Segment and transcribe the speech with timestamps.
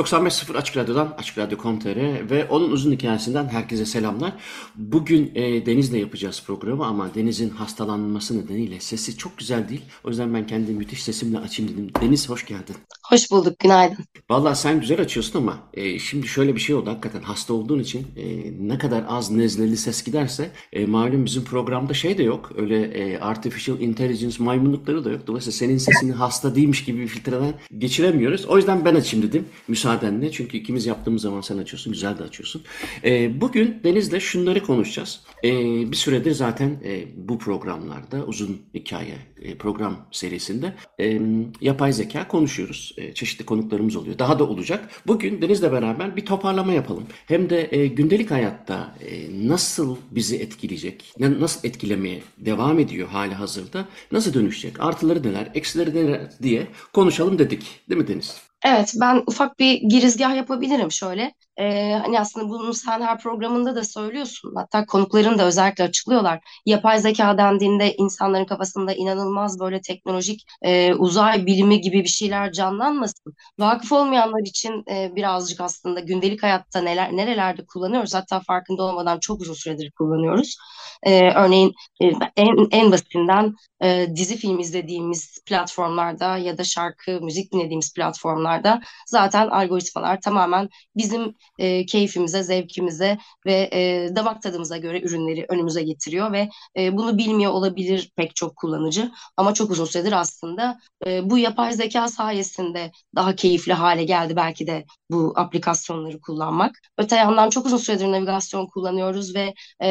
[0.00, 4.32] 95.0 Açık Radyo'dan, Açık Radyo.com.tr ve onun uzun hikayesinden herkese selamlar.
[4.76, 9.82] Bugün e, Deniz'le yapacağız programı ama Deniz'in hastalanması nedeniyle sesi çok güzel değil.
[10.04, 11.90] O yüzden ben kendi müthiş sesimle açayım dedim.
[12.00, 12.76] Deniz hoş geldin.
[13.10, 14.04] Hoş bulduk, günaydın.
[14.30, 18.06] Vallahi sen güzel açıyorsun ama e, şimdi şöyle bir şey oldu hakikaten hasta olduğun için
[18.16, 18.24] e,
[18.68, 22.52] ne kadar az nezleli ses giderse e, malum bizim programda şey de yok.
[22.56, 25.26] Öyle e, artificial intelligence maymunlukları da yok.
[25.26, 28.46] Dolayısıyla senin sesini hasta değilmiş gibi bir filtreden geçiremiyoruz.
[28.46, 29.44] O yüzden ben açayım dedim
[29.90, 30.32] müsaadenle.
[30.32, 32.62] Çünkü ikimiz yaptığımız zaman sen açıyorsun, güzel de açıyorsun.
[33.04, 35.20] E, bugün Deniz'le şunları konuşacağız.
[35.44, 35.50] E,
[35.90, 41.20] bir süredir zaten e, bu programlarda uzun hikaye e, program serisinde e,
[41.60, 42.94] yapay zeka konuşuyoruz.
[42.96, 44.18] E, çeşitli konuklarımız oluyor.
[44.18, 44.88] Daha da olacak.
[45.06, 47.04] Bugün Deniz'le beraber bir toparlama yapalım.
[47.26, 53.88] Hem de e, gündelik hayatta e, nasıl bizi etkileyecek, nasıl etkilemeye devam ediyor hali hazırda,
[54.12, 57.80] nasıl dönüşecek, artıları neler, eksileri neler diye konuşalım dedik.
[57.88, 58.49] Değil mi Deniz?
[58.64, 61.34] Evet, ben ufak bir girizgah yapabilirim şöyle.
[61.60, 64.52] Ee, hani aslında bunu sen her programında da söylüyorsun.
[64.56, 66.40] Hatta konukların da özellikle açıklıyorlar.
[66.66, 73.34] Yapay zeka dendiğinde insanların kafasında inanılmaz böyle teknolojik e, uzay bilimi gibi bir şeyler canlanmasın.
[73.58, 78.14] Vakıf olmayanlar için e, birazcık aslında gündelik hayatta neler nerelerde kullanıyoruz.
[78.14, 80.56] Hatta farkında olmadan çok uzun süredir kullanıyoruz.
[81.02, 82.06] E, örneğin e,
[82.36, 89.48] en, en basitinden e, dizi film izlediğimiz platformlarda ya da şarkı, müzik dinlediğimiz platformlarda zaten
[89.48, 96.48] algoritmalar tamamen bizim e, keyfimize, zevkimize ve e, damak tadımıza göre ürünleri önümüze getiriyor ve
[96.76, 101.72] e, bunu bilmiyor olabilir pek çok kullanıcı ama çok uzun süredir aslında e, bu yapay
[101.72, 106.72] zeka sayesinde daha keyifli hale geldi belki de bu aplikasyonları kullanmak.
[106.98, 109.90] Öte yandan çok uzun süredir navigasyon kullanıyoruz ve e,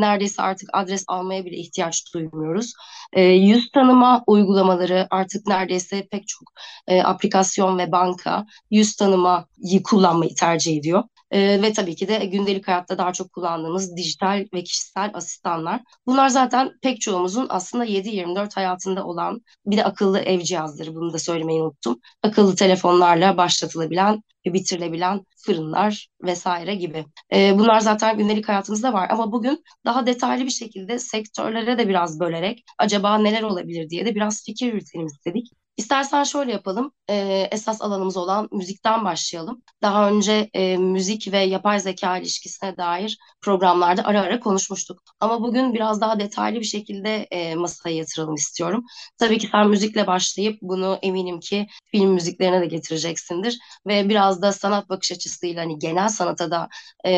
[0.00, 2.72] neredeyse artık adres almaya bile ihtiyaç duymuyoruz.
[3.12, 6.52] E, yüz tanıma uygulamaları artık neredeyse pek çok
[6.86, 11.02] e, aplikasyon ve banka yüz tanımayı kullanmayı tercih ediyor.
[11.32, 15.80] E, ve tabii ki de gündelik hayatta daha çok kullandığımız dijital ve kişisel asistanlar.
[16.06, 21.18] Bunlar zaten pek çoğumuzun aslında 7-24 hayatında olan bir de akıllı ev cihazları bunu da
[21.18, 22.00] söylemeyi unuttum.
[22.22, 27.06] Akıllı telefonlarla başlatılabilen ve bitirilebilen fırınlar vesaire gibi.
[27.34, 32.20] E, bunlar zaten gündelik hayatımızda var ama bugün daha detaylı bir şekilde sektörlere de biraz
[32.20, 35.61] bölerek acaba neler olabilir diye de biraz fikir yürütelim istedik.
[35.76, 36.92] İstersen şöyle yapalım.
[37.10, 39.62] E, esas alanımız olan müzikten başlayalım.
[39.82, 45.02] Daha önce e, müzik ve yapay zeka ilişkisine dair programlarda ara ara konuşmuştuk.
[45.20, 48.84] Ama bugün biraz daha detaylı bir şekilde e, masaya yatıralım istiyorum.
[49.18, 53.58] Tabii ki sen müzikle başlayıp bunu eminim ki film müziklerine de getireceksindir.
[53.86, 56.68] Ve biraz da sanat bakış açısıyla hani genel sanata da
[57.04, 57.10] e,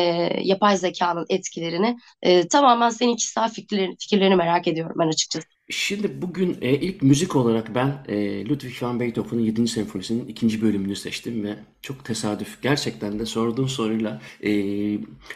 [0.43, 5.54] yapay zekanın etkilerini e, tamamen senin kişisel fikirlerini, fikirlerini merak ediyorum ben açıkçası.
[5.69, 9.67] Şimdi bugün e, ilk müzik olarak ben e, Ludwig van Beethoven'ın 7.
[9.67, 12.61] senfonisinin ikinci bölümünü seçtim ve çok tesadüf.
[12.61, 14.51] Gerçekten de sorduğun soruyla e,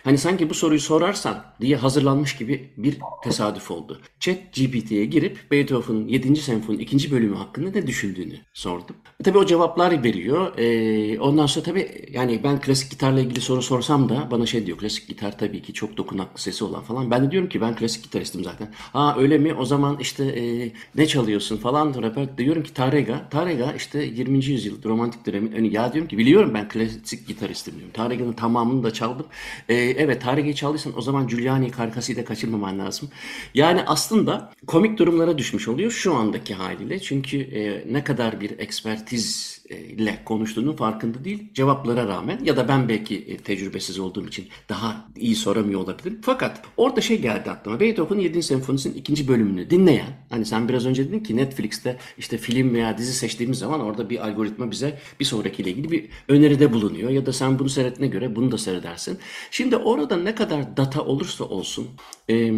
[0.04, 4.02] hani sanki bu soruyu sorarsan diye hazırlanmış gibi bir tesadüf oldu.
[4.20, 6.36] Chat GPT'ye girip Beethoven'ın 7.
[6.36, 8.96] senfoninin ikinci bölümü hakkında ne düşündüğünü sordum.
[9.20, 10.58] E, tabii o cevaplar veriyor.
[10.58, 14.78] E, ondan sonra tabii yani ben klasik gitarla ilgili soru sorsam da bana şey diyor.
[14.78, 17.12] Klasik gitar tabii ki çok dokunaklı sesi olan falan.
[17.12, 18.74] Ben de diyorum ki ben klasik gitaristim zaten.
[18.94, 19.54] Ha öyle mi?
[19.54, 23.30] O zaman işte işte e, ne çalıyorsun falan rapper diyorum ki Tarega.
[23.30, 24.46] Tarega işte 20.
[24.46, 27.92] yüzyıl romantik dönemin hani ya diyorum ki biliyorum ben klasik gitaristim diyorum.
[27.94, 29.26] Tarega'nın tamamını da çaldım.
[29.70, 33.10] E, evet Tarega'yı çaldıysan o zaman Giuliani karkasıyı da kaçırmaman lazım.
[33.54, 37.00] Yani aslında komik durumlara düşmüş oluyor şu andaki haliyle.
[37.00, 41.54] Çünkü e, ne kadar bir ekspertiz ile konuştuğunun farkında değil.
[41.54, 46.20] Cevaplara rağmen ya da ben belki e, tecrübesiz olduğum için daha iyi soramıyor olabilirim.
[46.22, 47.80] Fakat orada şey geldi aklıma.
[47.80, 48.44] Beethoven'ın 7.
[48.44, 53.14] senfonisinin ikinci bölümünü dinleyen, hani sen biraz önce dedin ki Netflix'te işte film veya dizi
[53.14, 57.10] seçtiğimiz zaman orada bir algoritma bize bir sonrakiyle ilgili bir öneride bulunuyor.
[57.10, 59.18] Ya da sen bunu seyrettiğine göre bunu da seyredersin.
[59.52, 61.88] Şimdi orada ne kadar data olursa olsun,
[62.30, 62.54] e,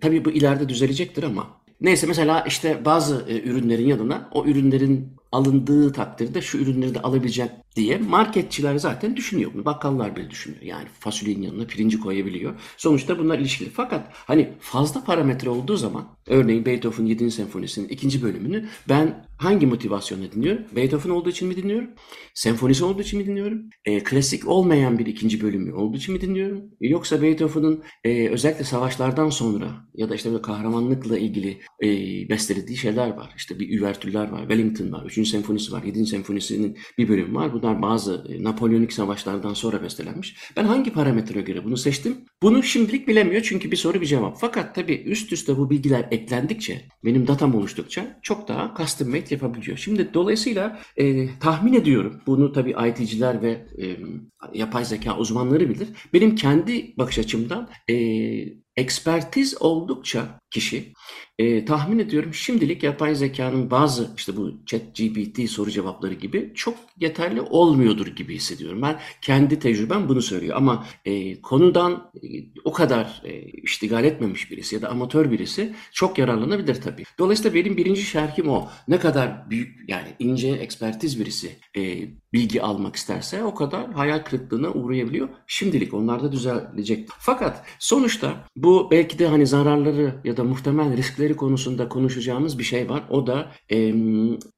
[0.00, 5.92] tabii bu ileride düzelecektir ama Neyse mesela işte bazı e, ürünlerin yanına o ürünlerin alındığı
[5.92, 9.64] takdirde şu ürünleri de alabilecek diye marketçiler zaten düşünüyor bunu.
[9.64, 10.62] Bakkallar bile düşünüyor.
[10.62, 12.54] Yani fasulyenin yanına pirinci koyabiliyor.
[12.76, 13.70] Sonuçta bunlar ilişkili.
[13.70, 17.30] Fakat hani fazla parametre olduğu zaman örneğin Beethoven 7.
[17.30, 20.64] senfonisinin ikinci bölümünü ben hangi motivasyonla dinliyorum?
[20.76, 21.90] Beethoven olduğu için mi dinliyorum?
[22.34, 23.62] Senfonisi olduğu için mi dinliyorum?
[23.84, 26.62] E, klasik olmayan bir ikinci bölümü olduğu için mi dinliyorum?
[26.80, 31.88] Yoksa Beethoven'ın e, özellikle savaşlardan sonra ya da işte böyle kahramanlıkla ilgili e,
[32.28, 33.32] bestelediği şeyler var.
[33.36, 35.28] İşte bir üvertüller var, Wellington var, 3.
[35.28, 36.06] senfonisi var, 7.
[36.06, 37.52] senfonisinin bir bölümü var.
[37.64, 40.36] Bunlar bazı e, Napolyonik savaşlardan sonra bestelenmiş.
[40.56, 42.16] Ben hangi parametreye göre bunu seçtim?
[42.42, 44.36] Bunu şimdilik bilemiyor çünkü bir soru bir cevap.
[44.40, 49.78] Fakat tabii üst üste bu bilgiler eklendikçe, benim datam oluştukça çok daha custom made yapabiliyor.
[49.78, 53.50] Şimdi dolayısıyla e, tahmin ediyorum, bunu tabii IT'ciler ve
[53.82, 53.96] e,
[54.54, 55.88] yapay zeka uzmanları bilir.
[56.12, 57.94] Benim kendi bakış açımdan e,
[58.76, 60.92] ekspertiz oldukça kişi
[61.38, 66.74] e, tahmin ediyorum şimdilik yapay zekanın bazı işte bu chat GPT soru cevapları gibi çok
[67.00, 68.82] yeterli olmuyordur gibi hissediyorum.
[68.82, 72.28] Ben kendi tecrübem bunu söylüyor ama e, konudan e,
[72.64, 77.04] o kadar e, iştigal etmemiş birisi ya da amatör birisi çok yararlanabilir tabii.
[77.18, 78.68] Dolayısıyla benim birinci şerhim o.
[78.88, 84.72] Ne kadar büyük yani ince ekspertiz birisi e, bilgi almak isterse o kadar hayal kırıklığına
[84.72, 85.28] uğrayabiliyor.
[85.46, 87.08] Şimdilik onlar da düzelecek.
[87.18, 92.88] Fakat sonuçta bu belki de hani zararları ya da muhtemel riskleri konusunda konuşacağımız bir şey
[92.88, 93.04] var.
[93.10, 93.94] O da e,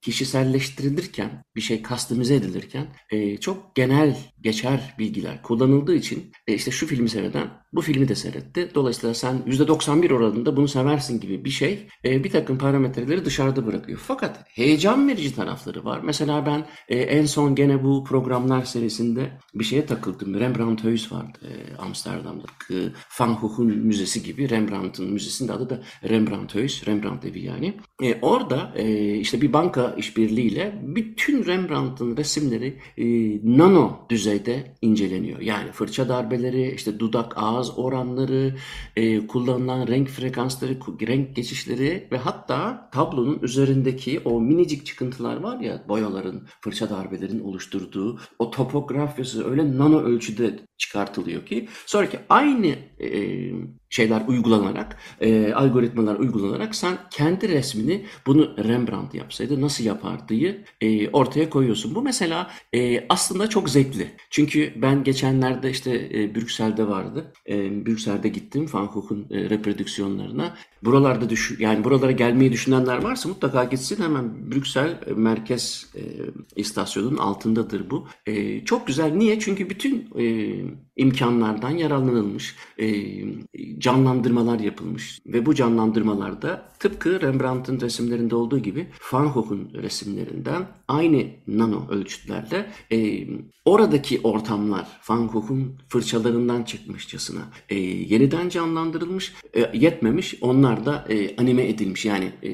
[0.02, 6.86] kişiselleştirilirken, bir şey kastimize edilirken e, çok genel geçer bilgiler kullanıldığı için e, işte şu
[6.86, 8.70] filmi seyreden bu filmi de seyretti.
[8.74, 13.98] Dolayısıyla sen %91 oranında bunu seversin gibi bir şey e, bir takım parametreleri dışarıda bırakıyor.
[14.06, 16.00] Fakat heyecan verici tarafları var.
[16.04, 20.40] Mesela ben e, en son gene bu programlar serisinde bir şeye takıldım.
[20.40, 22.46] Rembrandt Huis vardı e, Amsterdam'da.
[22.70, 22.76] E,
[23.20, 27.74] Van Gogh'un müzesi gibi Rembrandt'ın müzesinin adı da Rembrandt Huis, Rembrandt evi yani.
[28.02, 33.04] E, orada e, işte bir banka işbirliğiyle bütün Rembrandt'ın resimleri e,
[33.58, 35.40] nano düzeyde inceleniyor.
[35.40, 38.54] Yani fırça darbeleri, işte dudak, ağız oranları,
[38.96, 45.84] e, kullanılan renk frekansları, renk geçişleri ve hatta tablonun üzerindeki o minicik çıkıntılar var ya
[45.88, 53.10] boyaların, fırça darbelerin oluşturduğu o topografyası öyle nano ölçüde çıkartılıyor ki sonraki aynı e,
[53.90, 61.50] şeyler uygulanarak, e, algoritmalar uygulanarak sen kendi resmini bunu Rembrandt yapsaydı nasıl yapardığı e, ortaya
[61.50, 61.94] koyuyorsun.
[61.94, 64.10] Bu mesela e, aslında çok zevkli.
[64.30, 67.32] Çünkü ben geçenlerde işte e, Brüksel'de vardı.
[67.48, 70.54] E, Brüksel'de gittim Van Gogh'un e, reprodüksiyonlarına.
[70.82, 74.02] Buralarda düş yani buralara gelmeyi düşünenler varsa mutlaka gitsin.
[74.02, 76.02] Hemen Brüksel e, merkez e,
[76.56, 78.08] istasyonunun altındadır bu.
[78.26, 79.12] E, çok güzel.
[79.12, 79.40] Niye?
[79.40, 80.24] Çünkü bütün e,
[80.66, 82.56] eben imkanlardan yararlanılmış.
[82.78, 82.86] E,
[83.78, 91.88] canlandırmalar yapılmış ve bu canlandırmalarda tıpkı Rembrandt'ın resimlerinde olduğu gibi Van Gogh'un resimlerinden aynı nano
[91.90, 93.26] ölçütlerle e,
[93.64, 101.68] oradaki ortamlar Van Gogh'un fırçalarından çıkmışçasına e, yeniden canlandırılmış, e, yetmemiş onlar da e, anime
[101.68, 102.50] edilmiş yani e,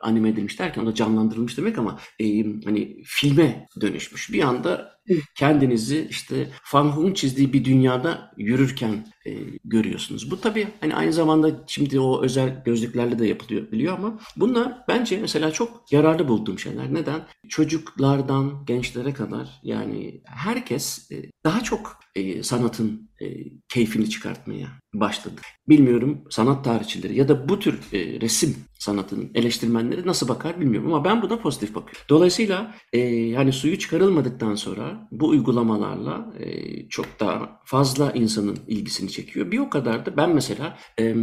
[0.00, 4.32] anime edilmiş derken o da canlandırılmış demek ama e, hani filme dönüşmüş.
[4.32, 5.00] Bir anda
[5.34, 9.30] kendinizi işte Van Gogh'un çizdiği bir dünyada yürürken e,
[9.64, 10.30] görüyorsunuz.
[10.30, 15.18] Bu tabii hani aynı zamanda şimdi o özel gözlüklerle de yapılıyor biliyor ama bunlar bence
[15.20, 16.94] mesela çok yararlı bulduğum şeyler.
[16.94, 17.20] Neden?
[17.48, 23.26] Çocuklardan gençlere kadar yani herkes e, daha çok e, sanatın e,
[23.68, 25.40] keyfini çıkartmaya başladı.
[25.68, 31.04] Bilmiyorum sanat tarihçileri ya da bu tür e, resim sanatının eleştirmenleri nasıl bakar bilmiyorum ama
[31.04, 32.02] ben buna pozitif bakıyorum.
[32.08, 39.50] Dolayısıyla e, yani suyu çıkarılmadıktan sonra bu uygulamalarla e, çok daha fazla insanın ilgisini çekiyor.
[39.50, 41.16] Bir o kadar da ben mesela e,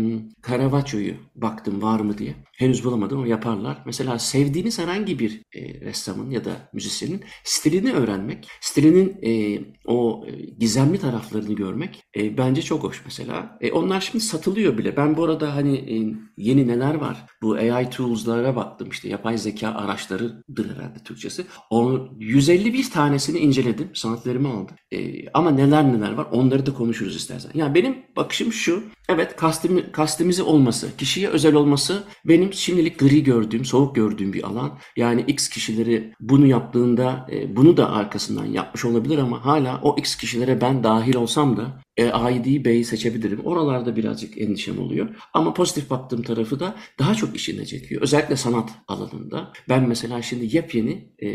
[0.48, 2.36] Caravaggio'yu baktım var mı diye.
[2.58, 3.84] Henüz bulamadım ama yaparlar.
[3.86, 10.32] Mesela sevdiğiniz herhangi bir e, ressamın ya da müzisyenin stilini öğrenmek, stilinin e, o e,
[10.60, 11.87] gizemli taraflarını görmek
[12.18, 13.58] e, bence çok hoş mesela.
[13.62, 14.98] E, onlar şimdi satılıyor bile.
[14.98, 15.96] Ben bu arada hani e,
[16.38, 17.26] yeni neler var?
[17.42, 21.46] Bu AI tools'lara baktım işte yapay zeka araçlarıdır herhalde Türkçesi.
[21.70, 23.90] O 151 tanesini inceledim.
[23.94, 24.76] Sanatlarımı aldım.
[24.92, 27.52] E, ama neler neler var onları da konuşuruz istersen.
[27.54, 28.84] Yani benim bakışım şu.
[29.10, 34.80] Evet kastimi, kastimizi olması, kişiye özel olması benim şimdilik gri gördüğüm, soğuk gördüğüm bir alan.
[34.98, 40.16] Yani X kişileri bunu yaptığında e, bunu da arkasından yapmış olabilir ama hala o X
[40.16, 43.46] kişilere ben dahil olsam da e, ID B'yi seçebilirim.
[43.46, 45.16] Oralarda birazcık endişem oluyor.
[45.34, 48.02] Ama pozitif baktığım tarafı da daha çok işine çekiyor.
[48.02, 49.54] Özellikle sanat alanında.
[49.70, 51.28] Ben mesela şimdi yepyeni e,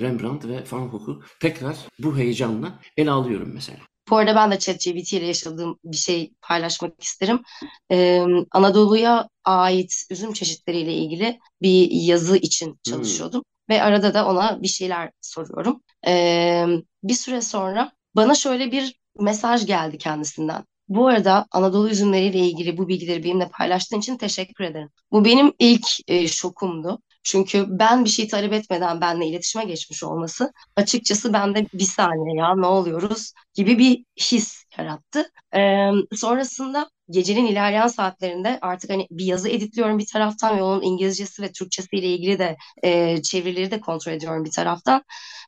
[0.00, 3.78] Rembrandt ve Van Gogh'u tekrar bu heyecanla ele alıyorum mesela.
[4.10, 7.42] Bu arada ben de ChatGPT ile yaşadığım bir şey paylaşmak isterim.
[7.90, 13.42] Ee, Anadolu'ya ait üzüm çeşitleriyle ilgili bir yazı için çalışıyordum.
[13.68, 13.76] Hmm.
[13.76, 15.82] ve arada da ona bir şeyler soruyorum.
[16.06, 16.66] Ee,
[17.02, 20.64] bir süre sonra bana şöyle bir mesaj geldi kendisinden.
[20.88, 24.88] Bu arada Anadolu üzümleriyle ilgili bu bilgileri benimle paylaştığın için teşekkür ederim.
[25.12, 26.98] Bu benim ilk e, şokumdu.
[27.24, 32.54] Çünkü ben bir şey talep etmeden benimle iletişime geçmiş olması açıkçası bende bir saniye ya
[32.56, 35.30] ne oluyoruz gibi bir his yarattı.
[35.56, 41.42] Ee, sonrasında gecenin ilerleyen saatlerinde artık hani bir yazı editliyorum bir taraftan ve onun İngilizcesi
[41.42, 45.02] ve Türkçesi ile ilgili de e, çevirileri de kontrol ediyorum bir taraftan.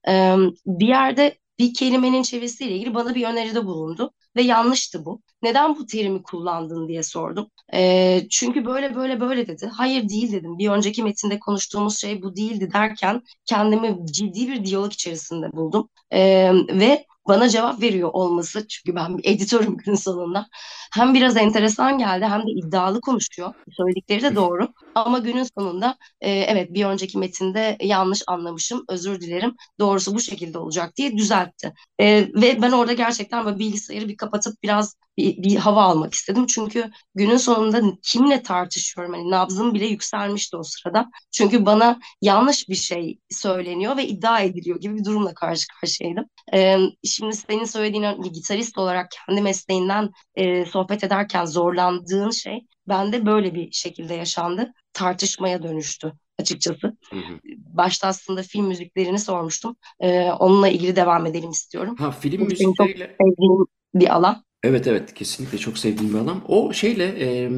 [0.08, 5.22] Ee, bir yerde bir kelimenin çevirisiyle ilgili bana bir öneride bulundu ve yanlıştı bu.
[5.42, 7.46] Neden bu terimi kullandın diye sordum.
[7.74, 9.66] E, çünkü böyle böyle böyle dedi.
[9.66, 10.58] Hayır değil dedim.
[10.58, 15.88] Bir önceki metinde konuştuğumuz şey bu değildi derken kendimi ciddi bir diyalog içerisinde buldum.
[16.10, 20.46] E, ve bana cevap veriyor olması çünkü ben bir editörüm gün sonunda
[20.94, 23.54] hem biraz enteresan geldi hem de iddialı konuşuyor.
[23.70, 29.54] Söyledikleri de doğru ama günün sonunda e, evet bir önceki metinde yanlış anlamışım özür dilerim
[29.80, 31.74] doğrusu bu şekilde olacak diye düzeltti.
[32.00, 36.46] E, ve ben orada gerçekten böyle bilgisayarı bir kapatıp biraz bir, bir hava almak istedim.
[36.46, 39.14] Çünkü günün sonunda kimle tartışıyorum?
[39.14, 41.10] Hani nabzım bile yükselmişti o sırada.
[41.30, 46.24] Çünkü bana yanlış bir şey söyleniyor ve iddia ediliyor gibi bir durumla karşı karşıyaydım.
[46.54, 46.78] Ee,
[47.14, 53.72] şimdi senin söylediğin gitarist olarak kendi mesleğinden e, sohbet ederken zorlandığın şey bende böyle bir
[53.72, 54.72] şekilde yaşandı.
[54.92, 56.86] Tartışmaya dönüştü açıkçası.
[57.10, 57.38] Hı hı.
[57.56, 59.76] Başta aslında film müziklerini sormuştum.
[60.00, 61.96] Ee, onunla ilgili devam edelim istiyorum.
[61.98, 63.06] Ha film müzikleriyle...
[63.06, 64.44] Çok sevdiğim bir alan.
[64.62, 66.42] Evet evet kesinlikle çok sevdiğim bir alan.
[66.48, 67.50] O şeyle e,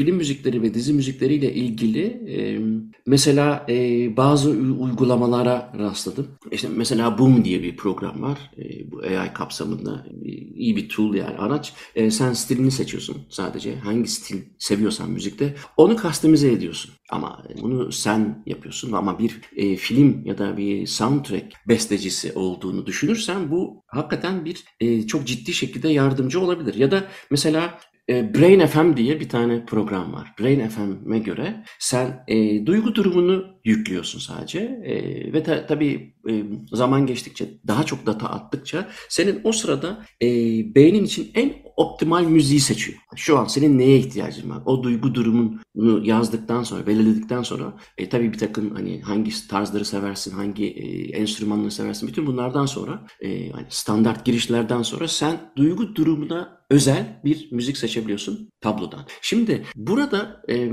[0.00, 2.60] film müzikleri ve dizi müzikleriyle ilgili e,
[3.06, 3.76] mesela e,
[4.16, 6.28] bazı uygulamalara rastladım.
[6.52, 8.38] İşte mesela Boom diye bir program var.
[8.58, 10.06] E, bu AI kapsamında
[10.54, 11.72] iyi bir tool yani araç.
[11.94, 13.76] E, sen stilini seçiyorsun sadece.
[13.76, 16.90] Hangi stil seviyorsan müzikte onu kastimize ediyorsun.
[17.10, 23.50] Ama bunu sen yapıyorsun ama bir e, film ya da bir soundtrack bestecisi olduğunu düşünürsen
[23.50, 26.74] bu hakikaten bir e, çok ciddi şekilde yardımcı olabilir.
[26.74, 27.78] Ya da mesela
[28.10, 30.34] Brain FM diye bir tane program var.
[30.40, 37.06] Brain FM'e göre sen e, duygu durumunu yüklüyorsun sadece e, ve ta, tabii e, zaman
[37.06, 40.26] geçtikçe daha çok data attıkça senin o sırada e,
[40.74, 42.98] beynin için en optimal müziği seçiyor.
[43.16, 44.58] Şu an senin neye ihtiyacın var?
[44.66, 50.32] O duygu durumunu yazdıktan sonra, belirledikten sonra e, tabii bir takım hani hangi tarzları seversin,
[50.32, 56.59] hangi e, enstrümanları seversin bütün bunlardan sonra e, hani standart girişlerden sonra sen duygu durumuna
[56.70, 59.00] özel bir müzik seçebiliyorsun tablodan.
[59.22, 60.70] Şimdi burada e,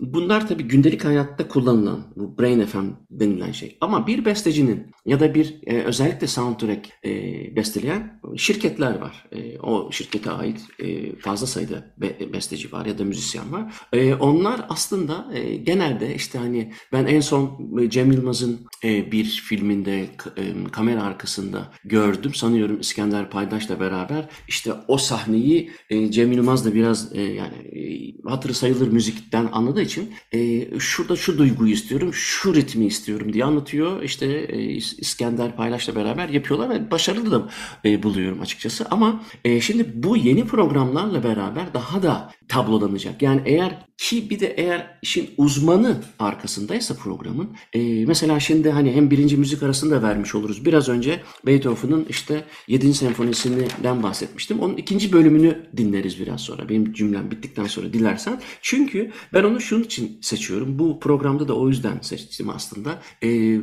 [0.00, 3.76] bunlar tabii gündelik hayatta kullanılan bu Brain FM denilen şey.
[3.80, 7.12] Ama bir bestecinin ya da bir e, özellikle soundtrack e,
[7.56, 9.26] besteleyen şirketler var.
[9.32, 13.74] E, o şirkete ait e, fazla sayıda be, besteci var ya da müzisyen var.
[13.92, 20.00] E, onlar aslında e, genelde işte hani ben en son Cem Yılmaz'ın e, bir filminde
[20.36, 22.34] e, kamera arkasında gördüm.
[22.34, 24.98] Sanıyorum İskender Paydaş'la beraber işte o
[25.38, 30.66] sahneyi e, Cem Yılmaz da biraz e, yani e, hatırı sayılır müzikten anladığı için e,
[30.78, 34.02] şurada şu duyguyu istiyorum, şu ritmi istiyorum diye anlatıyor.
[34.02, 37.50] İşte e, İskender Paylaş'la beraber yapıyorlar ve başarılı da
[37.84, 38.86] e, buluyorum açıkçası.
[38.90, 43.22] Ama e, şimdi bu yeni programlarla beraber daha da tablolanacak.
[43.22, 49.10] Yani eğer ki bir de eğer işin uzmanı arkasındaysa programın e, mesela şimdi hani hem
[49.10, 50.64] birinci müzik arasında da vermiş oluruz.
[50.64, 52.94] Biraz önce Beethoven'ın işte 7.
[52.94, 54.60] senfonisinden bahsetmiştim.
[54.60, 56.68] Onun ikinci bölümünü dinleriz biraz sonra.
[56.68, 58.40] Benim cümlem bittikten sonra dilersen.
[58.62, 60.78] Çünkü ben onu şunun için seçiyorum.
[60.78, 63.02] Bu programda da o yüzden seçtim aslında.
[63.22, 63.58] E,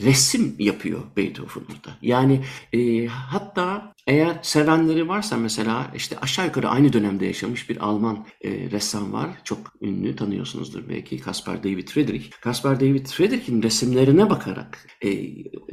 [0.00, 1.96] resim yapıyor Beethoven burada.
[2.02, 2.40] Yani
[2.72, 8.50] e, hatta eğer sevenleri varsa mesela işte aşağı yukarı aynı dönemde yaşamış bir Alman e,
[8.50, 9.30] ressam var.
[9.44, 12.30] Çok ünlü tanıyorsunuzdur belki Caspar David Friedrich.
[12.44, 15.08] Caspar David Friedrich'in resimlerine bakarak e,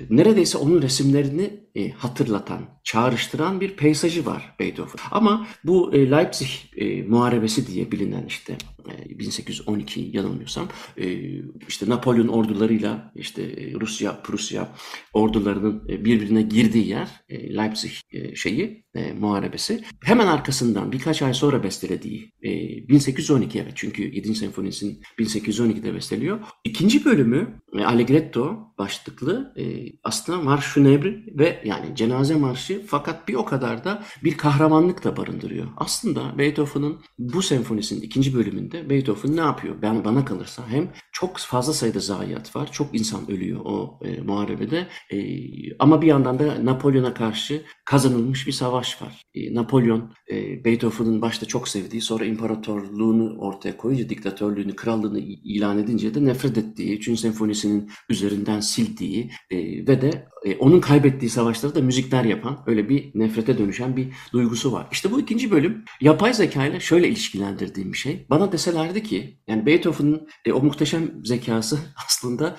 [0.09, 4.93] neredeyse onun resimlerini e, hatırlatan, çağrıştıran bir peyzajı var Beethoven.
[5.11, 8.57] Ama bu e, Leipzig e, muharebesi diye bilinen işte
[9.09, 10.67] 1812 e, yanılmıyorsam
[10.97, 11.17] e,
[11.67, 14.67] işte Napolyon ordularıyla işte e, Rusya, Prusya
[15.13, 17.91] ordularının birbirine girdiği yer Leipzig
[18.35, 18.85] şeyi
[19.19, 19.83] muharebesi.
[20.03, 22.33] Hemen arkasından birkaç ay sonra bestelediği
[22.89, 24.35] 1812 evet çünkü 7.
[24.35, 26.39] senfonisinin 1812'de besteliyor.
[26.63, 29.53] İkinci bölümü Allegretto başlıklı
[30.03, 35.17] aslında Marş Funèbre ve yani cenaze marşı fakat bir o kadar da bir kahramanlık da
[35.17, 35.67] barındırıyor.
[35.77, 39.75] Aslında Beethoven'ın bu senfonisinin ikinci bölümünde Beethoven ne yapıyor?
[39.81, 42.71] Ben bana kalırsa hem çok fazla sayıda zayiat var.
[42.71, 44.87] Çok insan ölüyor o e, muharebede.
[45.11, 45.17] E,
[45.79, 49.21] ama bir yandan da Napolyon'a karşı kazanılmış bir savaş var.
[49.35, 56.13] E, Napolyon e, Beethoven'ın başta çok sevdiği sonra imparatorluğunu ortaya koyunca diktatörlüğünü, krallığını ilan edince
[56.13, 57.19] de nefret ettiği, 3.
[57.19, 59.57] senfonisinin üzerinden sildiği e,
[59.87, 60.27] ve de
[60.59, 64.87] onun kaybettiği savaşları da müzikler yapan öyle bir nefrete dönüşen bir duygusu var.
[64.91, 68.25] İşte bu ikinci bölüm yapay zeka ile şöyle ilişkilendirdiğim bir şey.
[68.29, 72.57] Bana deselerdi ki yani Beethoven'ın o muhteşem zekası aslında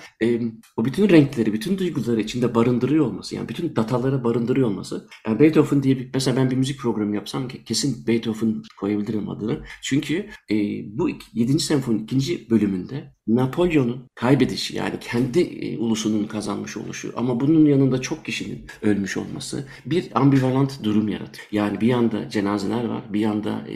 [0.77, 5.07] o bütün renkleri, bütün duyguları içinde barındırıyor olması yani bütün dataları barındırıyor olması.
[5.27, 9.59] Yani Beethoven diye bir, mesela ben bir müzik programı yapsam kesin Beethoven koyabilirim adını.
[9.81, 10.55] Çünkü e,
[10.97, 11.59] bu 7.
[11.59, 18.25] senfoni ikinci bölümünde Napolyon'un kaybedişi yani kendi e, ulusunun kazanmış oluşu ama bunun yanında çok
[18.25, 21.47] kişinin ölmüş olması bir ambivalent durum yaratıyor.
[21.51, 23.75] Yani bir yanda cenazeler var, bir yanda e,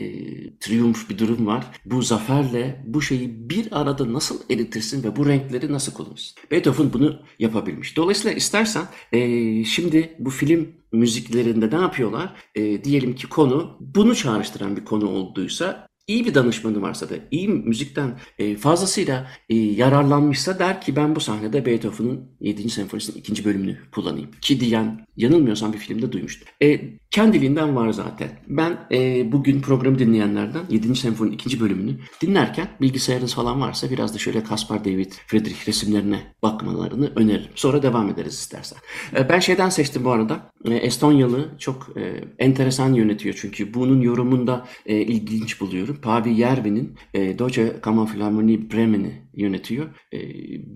[0.58, 1.66] triyumf bir durum var.
[1.84, 6.36] Bu zaferle bu şeyi bir arada nasıl eritirsin ve bu renkleri nasıl kullanırsın?
[6.50, 7.96] Beethoven bunu yapabilmiş.
[7.96, 12.34] Dolayısıyla istersen e, şimdi bu film müziklerinde ne yapıyorlar?
[12.54, 17.48] E, diyelim ki konu bunu çağrıştıran bir konu olduysa iyi bir danışmanı varsa da iyi
[17.48, 22.70] müzikten e, fazlasıyla e, yararlanmışsa der ki ben bu sahnede Beethoven'ın 7.
[22.70, 24.30] senfonisinin ikinci bölümünü kullanayım.
[24.40, 26.48] Ki diyen yanılmıyorsam bir filmde duymuştum.
[26.62, 26.80] E,
[27.16, 28.28] kendiliğinden var zaten.
[28.48, 30.96] Ben e, bugün programı dinleyenlerden 7.
[30.96, 37.12] senfoninin ikinci bölümünü dinlerken bilgisayarınız falan varsa biraz da şöyle Caspar David Friedrich resimlerine bakmalarını
[37.16, 37.50] öneririm.
[37.54, 38.78] Sonra devam ederiz istersen.
[39.16, 40.50] E, ben şeyden seçtim bu arada.
[40.64, 45.96] E, Estonyalı çok e, enteresan yönetiyor çünkü bunun yorumunda e, ilginç buluyorum.
[46.02, 49.86] Pavi Yervi'nin e, Deutsche Kammerphilharmonie Bremen'i yönetiyor.
[50.12, 50.18] E,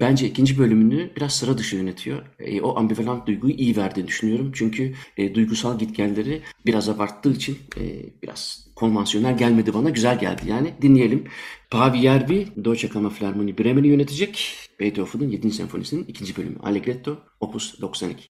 [0.01, 2.27] bence ikinci bölümünü biraz sıra dışı yönetiyor.
[2.39, 4.53] E, o ambivalent duyguyu iyi verdiğini düşünüyorum.
[4.55, 7.83] Çünkü e, duygusal gitgelleri biraz abarttığı için e,
[8.23, 9.91] biraz konvansiyonel gelmedi bana.
[9.91, 10.75] Güzel geldi yani.
[10.83, 11.25] Dinleyelim.
[11.71, 14.57] Pavi Yervi, Deutsche Kammerphilharmonie Bremen'i yönetecek.
[14.81, 15.51] Beethoven'ın 7.
[15.51, 16.59] senfonisinin ikinci bölümü.
[16.63, 18.29] Allegretto, Opus 92.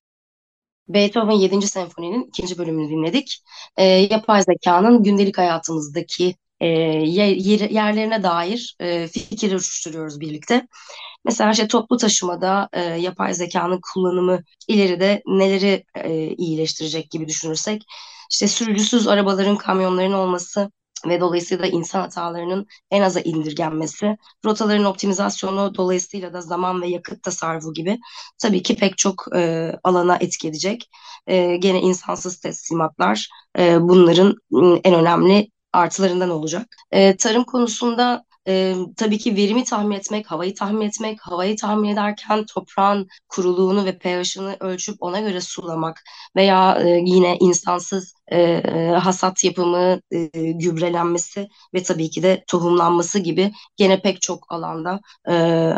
[0.87, 1.61] Beethoven 7.
[1.67, 3.43] Senfoni'nin ikinci bölümünü dinledik.
[3.77, 10.67] E, yapay zekanın gündelik hayatımızdaki e, yer, yerlerine dair e, fikir uçuşturuyoruz birlikte.
[11.25, 17.83] Mesela işte toplu taşımada e, yapay zekanın kullanımı ileride neleri e, iyileştirecek gibi düşünürsek,
[18.31, 20.71] işte sürücüsüz arabaların, kamyonların olması,
[21.07, 27.73] ve dolayısıyla insan hatalarının en aza indirgenmesi, rotaların optimizasyonu dolayısıyla da zaman ve yakıt tasarrufu
[27.73, 27.99] gibi
[28.37, 30.89] tabii ki pek çok e, alana etki edecek.
[31.27, 34.35] E, gene insansız teslimatlar e, bunların
[34.83, 36.75] en önemli artılarından olacak.
[36.91, 42.45] E, tarım konusunda e, tabii ki verimi tahmin etmek, havayı tahmin etmek, havayı tahmin ederken
[42.45, 46.03] toprağın kuruluğunu ve pH'ını ölçüp ona göre sulamak
[46.35, 53.51] veya e, yine insansız e, hasat yapımı, e, gübrelenmesi ve tabii ki de tohumlanması gibi
[53.77, 55.33] gene pek çok alanda e,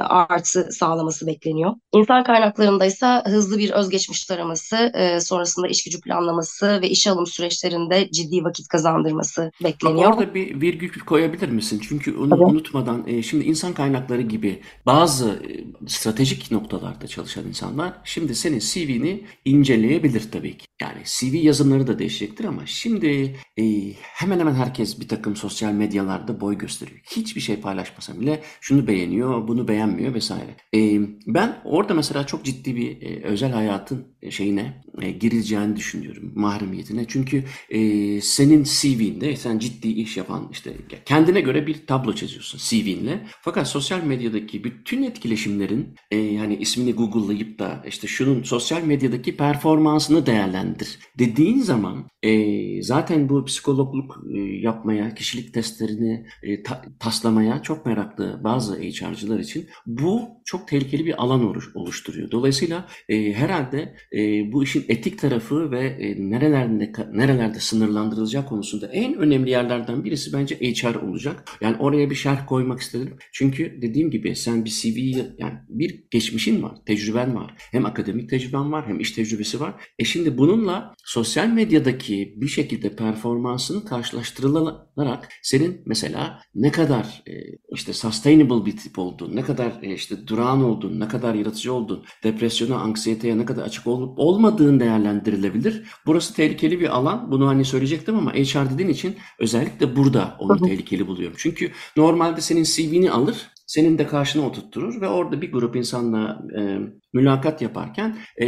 [0.09, 1.73] artı sağlaması bekleniyor.
[1.93, 7.27] İnsan kaynaklarında ise hızlı bir özgeçmiş taraması, e, sonrasında iş gücü planlaması ve işe alım
[7.27, 10.13] süreçlerinde ciddi vakit kazandırması bekleniyor.
[10.13, 11.81] Orada bir virgül koyabilir misin?
[11.87, 12.43] Çünkü onu tabii.
[12.43, 19.25] unutmadan e, şimdi insan kaynakları gibi bazı e, stratejik noktalarda çalışan insanlar şimdi senin CV'ni
[19.45, 20.65] inceleyebilir tabii ki.
[20.81, 26.41] Yani CV yazımları da değişecektir ama şimdi e, hemen hemen herkes bir takım sosyal medyalarda
[26.41, 26.99] boy gösteriyor.
[27.03, 30.57] Hiçbir şey paylaşmasa bile şunu beğeniyor, bunu beğenmiyor vesaire.
[30.75, 37.05] E, ben orada mesela çok ciddi bir e, özel hayatın şeyine e, girileceğini düşünüyorum mahremiyetine.
[37.07, 40.73] Çünkü e, senin CV'nde sen ciddi iş yapan işte
[41.05, 43.27] kendine göre bir tablo çiziyorsun CV'nle.
[43.41, 50.25] Fakat sosyal medyadaki bütün etkileşimlerin e, yani ismini Google'layıp da işte şunun sosyal medyadaki performansını
[50.25, 57.85] değerlendir dediğin zaman e, zaten bu psikologluk e, yapmaya, kişilik testlerini e, ta, taslamaya çok
[57.85, 62.31] meraklı bazı HR'cılar için bu çok tehlikeli bir alan oluşturuyor.
[62.31, 69.13] Dolayısıyla e, herhalde e, bu işin etik tarafı ve e, nerelerde nerelerde sınırlandırılacağı konusunda en
[69.13, 71.49] önemli yerlerden birisi bence HR olacak.
[71.61, 73.13] Yani oraya bir şerh koymak istedim.
[73.31, 74.97] Çünkü dediğim gibi sen bir CV
[75.37, 77.53] yani bir geçmişin var, tecrüben var.
[77.71, 79.73] Hem akademik tecrüben var hem iş tecrübesi var.
[79.99, 87.33] E şimdi bununla sosyal medyadaki bir şekilde performansının karşılaştırılarak senin mesela ne kadar e,
[87.75, 92.05] işte sustainable bir tip olduğun, ne kadar e, işte durağan olduğun, ne kadar yaratıcı olduğun,
[92.23, 95.83] depresyona, anksiyeteye ne kadar açık olup olmadığın değerlendirilebilir.
[96.05, 97.31] Burası tehlikeli bir alan.
[97.31, 101.35] Bunu hani söyleyecektim ama HR dediğin için özellikle burada onu tehlikeli buluyorum.
[101.39, 106.79] Çünkü normalde senin CV'ni alır senin de karşına oturtturur ve orada bir grup insanla e,
[107.13, 108.47] mülakat yaparken e,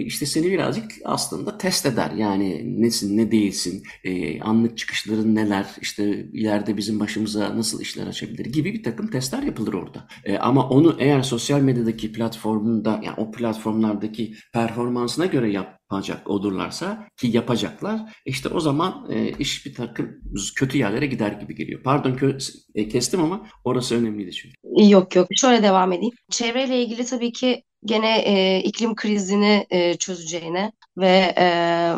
[0.00, 2.10] işte seni birazcık aslında test eder.
[2.10, 8.44] Yani nesin, ne değilsin, e, anlık çıkışların neler, işte ileride bizim başımıza nasıl işler açabilir
[8.44, 10.08] gibi bir takım testler yapılır orada.
[10.24, 17.26] E, ama onu eğer sosyal medyadaki platformunda, yani o platformlardaki performansına göre yapacak olurlarsa ki
[17.26, 20.10] yapacaklar, işte o zaman e, iş bir takım
[20.56, 21.82] kötü yerlere gider gibi geliyor.
[21.82, 24.54] Pardon kö- e, kestim ama orası önemliydi çünkü.
[24.90, 25.28] Yok yok.
[25.36, 26.14] Şöyle devam edeyim.
[26.30, 31.44] Çevreyle ilgili tabii ki gene e, iklim krizini e, çözeceğine ve e,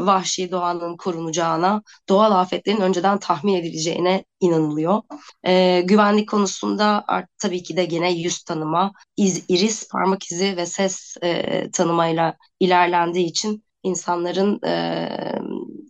[0.01, 5.03] vahşi doğanın korunacağına, doğal afetlerin önceden tahmin edileceğine inanılıyor.
[5.47, 10.66] E, güvenlik konusunda art, tabii ki de gene yüz tanıma, iz, iris, parmak izi ve
[10.66, 15.09] ses e, tanımayla ilerlendiği için insanların e,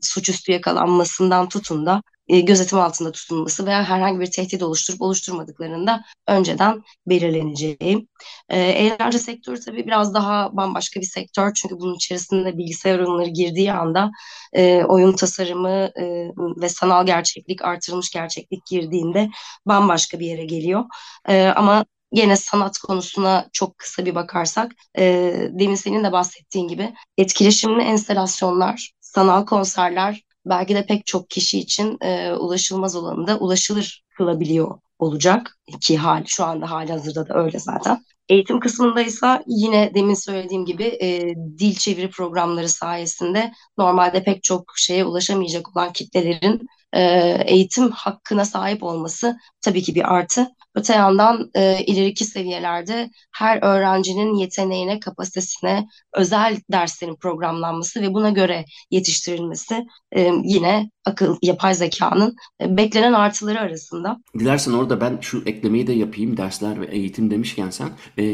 [0.03, 6.83] suçüstü yakalanmasından tutun da e, gözetim altında tutulması veya herhangi bir tehdit oluşturup oluşturmadıklarında önceden
[7.07, 8.09] belirleneceği.
[8.49, 13.73] E, eğlence sektörü tabii biraz daha bambaşka bir sektör çünkü bunun içerisinde bilgisayar oyunları girdiği
[13.73, 14.11] anda
[14.53, 19.31] e, oyun tasarımı e, ve sanal gerçeklik, artırılmış gerçeklik girdiğinde
[19.67, 20.85] bambaşka bir yere geliyor.
[21.29, 26.95] E, ama Yine sanat konusuna çok kısa bir bakarsak, e, demin senin de bahsettiğin gibi
[27.19, 34.79] etkileşimli enstalasyonlar, sanal konserler belki de pek çok kişi için e, ulaşılmaz olanı ulaşılır kılabiliyor
[34.99, 38.05] olacak ki hal şu anda hali hazırda da öyle zaten.
[38.29, 45.05] Eğitim kısmındaysa yine demin söylediğim gibi e, dil çeviri programları sayesinde normalde pek çok şeye
[45.05, 47.03] ulaşamayacak olan kitlelerin e,
[47.47, 50.49] eğitim hakkına sahip olması tabii ki bir artı.
[50.75, 58.65] Öte yandan e, ileriki seviyelerde her öğrencinin yeteneğine, kapasitesine özel derslerin programlanması ve buna göre
[58.91, 64.21] yetiştirilmesi e, yine akıl, yapay zekanın e, beklenen artıları arasında.
[64.39, 68.25] Dilersen orada ben şu eklemeyi de yapayım dersler ve eğitim demişken sen e,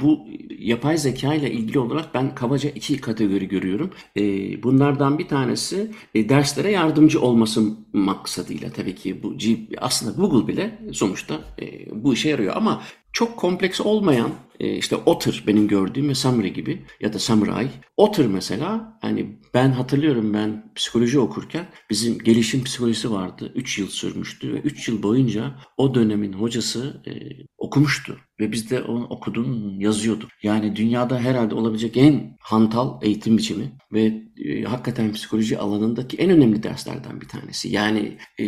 [0.00, 3.90] bu yapay zeka ile ilgili olarak ben kabaca iki kategori görüyorum.
[4.16, 4.22] E,
[4.62, 9.34] bunlardan bir tanesi e, derslere yardımcı olması maksadıyla tabii ki bu
[9.78, 12.56] aslında Google bile sonuçta e, bu işe yarıyor.
[12.56, 12.82] Ama
[13.12, 17.70] çok kompleks olmayan işte Otter benim gördüğüm ve Samurai gibi ya da Samurai.
[17.96, 23.52] Otter mesela hani ben hatırlıyorum ben psikoloji okurken bizim gelişim psikolojisi vardı.
[23.54, 27.12] 3 yıl sürmüştü ve 3 yıl boyunca o dönemin hocası e,
[27.58, 28.18] okumuştu.
[28.40, 30.30] Ve biz de onu okudun, yazıyorduk.
[30.42, 36.62] Yani dünyada herhalde olabilecek en hantal eğitim biçimi ve e, hakikaten psikoloji alanındaki en önemli
[36.62, 37.68] derslerden bir tanesi.
[37.68, 38.46] Yani e,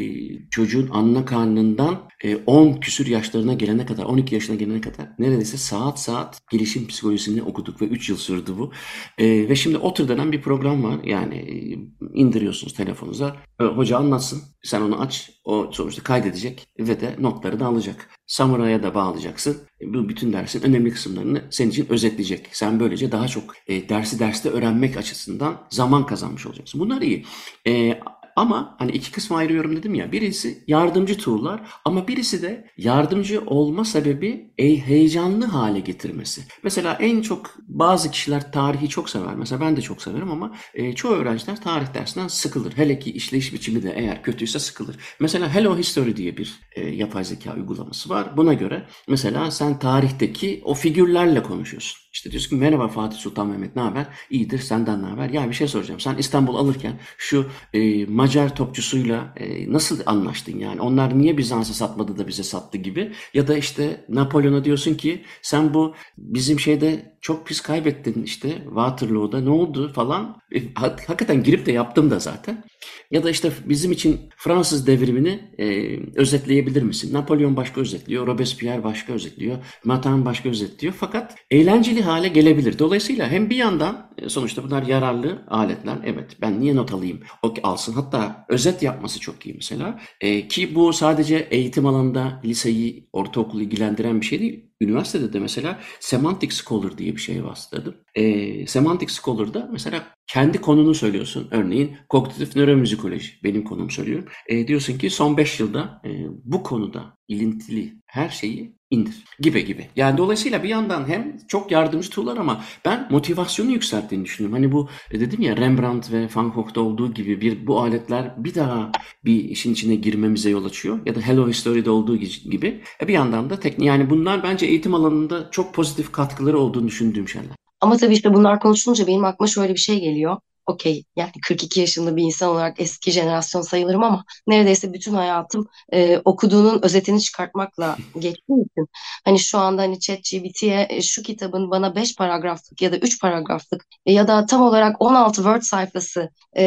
[0.51, 5.96] çocuğun anne karnından e, 10 küsür yaşlarına gelene kadar, 12 yaşına gelene kadar neredeyse saat
[5.99, 8.73] saat gelişim psikolojisini okuduk ve 3 yıl sürdü bu.
[9.19, 11.01] E, ve şimdi Otter denen bir program var.
[11.05, 11.79] Yani e,
[12.15, 13.37] indiriyorsunuz telefonunuza.
[13.61, 14.43] E, hoca anlatsın.
[14.63, 15.31] Sen onu aç.
[15.45, 18.11] O sonuçta kaydedecek ve de notları da alacak.
[18.27, 19.57] Samurai'ya da bağlayacaksın.
[19.81, 22.49] E, bu bütün dersin önemli kısımlarını senin için özetleyecek.
[22.53, 26.81] Sen böylece daha çok e, dersi derste öğrenmek açısından zaman kazanmış olacaksın.
[26.81, 27.25] Bunlar iyi.
[27.67, 28.01] E,
[28.37, 30.13] ama hani iki kısma ayırıyorum dedim ya.
[30.13, 36.43] Birisi yardımcı tool'lar ama birisi de yardımcı olma sebebi heyecanlı hale getirmesi.
[36.63, 39.35] Mesela en çok bazı kişiler tarihi çok sever.
[39.35, 42.73] Mesela ben de çok severim ama e, çoğu öğrenciler tarih dersinden sıkılır.
[42.77, 44.97] Hele ki işleyiş biçimi de eğer kötüyse sıkılır.
[45.21, 48.37] Mesela Hello History diye bir e, yapay zeka uygulaması var.
[48.37, 52.06] Buna göre mesela sen tarihteki o figürlerle konuşuyorsun.
[52.17, 54.07] İşte diyorsun ki merhaba Fatih Sultan Mehmet ne haber?
[54.31, 55.29] İyidir senden ne haber?
[55.31, 56.01] Ya bir şey soracağım.
[56.01, 60.81] Sen İstanbul alırken şu e, Macar topçusuyla e, nasıl anlaştın yani?
[60.81, 63.13] Onlar niye Bizans'a satmadı da bize sattı gibi?
[63.35, 69.41] Ya da işte Napolyon'a diyorsun ki sen bu bizim şeyde çok pis kaybettin işte Waterloo'da
[69.41, 70.37] ne oldu falan.
[70.55, 72.65] E, hakikaten girip de yaptım da zaten.
[73.11, 77.15] Ya da işte bizim için Fransız devrimini e, özetleyebilir misin?
[77.15, 80.95] Napolyon başka özetliyor, Robespierre başka özetliyor, Matan başka özetliyor.
[80.99, 82.79] Fakat eğlenceli hale gelebilir.
[82.79, 85.97] Dolayısıyla hem bir yandan e, sonuçta bunlar yararlı aletler.
[86.05, 87.21] Evet ben niye not alayım?
[87.43, 87.93] O alsın.
[87.93, 90.01] Hatta özet yapması çok iyi mesela.
[90.21, 94.65] E, ki bu sadece eğitim alanında liseyi, ortaokulu ilgilendiren bir şey değil.
[94.81, 97.95] Üniversitede de mesela Semantic Scholar diye bir şey bastırdım.
[98.15, 101.49] E, Semantic Scholar'da mesela kendi konunu söylüyorsun.
[101.51, 104.29] Örneğin kognitif nöromüzikoloji benim konum söylüyorum.
[104.47, 106.11] E, diyorsun ki son 5 yılda e,
[106.45, 109.87] bu konuda ilintili her şeyi indir gibi gibi.
[109.97, 114.63] Yani dolayısıyla bir yandan hem çok yardımcı tool'lar ama ben motivasyonu yükselttiğini düşünüyorum.
[114.63, 118.55] Hani bu e, dedim ya Rembrandt ve Van Gogh'da olduğu gibi bir bu aletler bir
[118.55, 118.93] daha
[119.25, 120.99] bir işin içine girmemize yol açıyor.
[121.07, 122.83] Ya da Hello History'de olduğu gibi.
[123.03, 127.29] E bir yandan da teknik yani bunlar bence eğitim alanında çok pozitif katkıları olduğunu düşündüğüm
[127.29, 127.51] şeyler.
[127.81, 130.37] Ama tabii işte bunlar konuşulunca benim aklıma şöyle bir şey geliyor.
[130.67, 136.19] okey yani 42 yaşında bir insan olarak eski jenerasyon sayılırım ama neredeyse bütün hayatım e,
[136.25, 138.89] okuduğunun özetini çıkartmakla geçtiği için
[139.25, 143.85] hani şu anda hani ChatGPT'ye e, şu kitabın bana 5 paragraflık ya da 3 paragraflık
[144.07, 146.65] e, ya da tam olarak 16 Word sayfası e,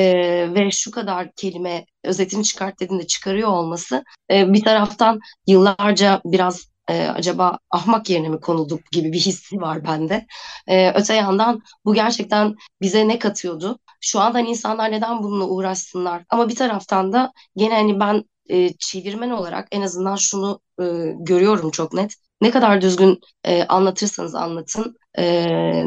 [0.55, 7.07] ve şu kadar kelime özetini çıkart dediğinde çıkarıyor olması e, bir taraftan yıllarca biraz e,
[7.07, 10.25] acaba ahmak yerine mi konulduk gibi bir hissi var bende.
[10.67, 13.79] E, öte yandan bu gerçekten bize ne katıyordu?
[14.01, 16.23] Şu anda hani insanlar neden bununla uğraşsınlar?
[16.29, 20.83] Ama bir taraftan da gene hani ben e, çevirmen olarak en azından şunu e,
[21.19, 22.13] görüyorum çok net.
[22.41, 25.23] Ne kadar düzgün e, anlatırsanız anlatın, e,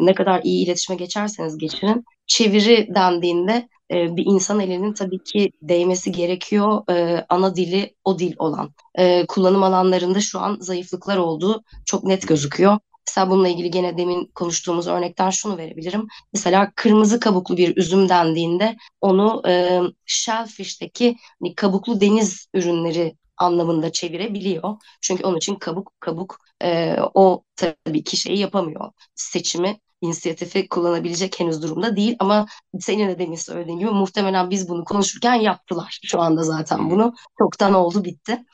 [0.06, 2.04] ne kadar iyi iletişime geçerseniz geçirin.
[2.32, 6.82] Çeviri dendiğinde e, bir insan elinin tabii ki değmesi gerekiyor.
[6.90, 8.74] E, ana dili o dil olan.
[8.98, 12.78] E, kullanım alanlarında şu an zayıflıklar olduğu çok net gözüküyor.
[13.08, 16.06] Mesela bununla ilgili gene demin konuştuğumuz örnekten şunu verebilirim.
[16.32, 24.76] Mesela kırmızı kabuklu bir üzüm dendiğinde onu e, shellfish'teki hani kabuklu deniz ürünleri anlamında çevirebiliyor.
[25.00, 28.92] Çünkü onun için kabuk kabuk e, o tabii ki şeyi yapamıyor.
[29.14, 32.46] Seçimi inisiyatifi kullanabilecek henüz durumda değil ama
[32.80, 37.14] senin de demin söylediğin gibi muhtemelen biz bunu konuşurken yaptılar şu anda zaten bunu.
[37.38, 38.44] Çoktan oldu bitti.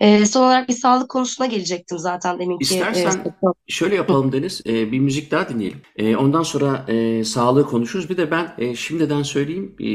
[0.00, 2.62] E, son olarak bir sağlık konusuna gelecektim zaten deminki.
[2.62, 4.60] İstersen e, şöyle yapalım Deniz.
[4.66, 5.82] E, bir müzik daha dinleyelim.
[5.96, 8.10] E, ondan sonra e, sağlığı konuşuruz.
[8.10, 9.76] Bir de ben e, şimdiden söyleyeyim.
[9.80, 9.86] E,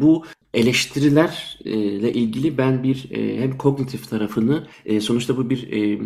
[0.00, 0.24] bu
[0.56, 6.00] eleştirilerle ilgili ben bir e, hem kognitif tarafını e, sonuçta bu bir e,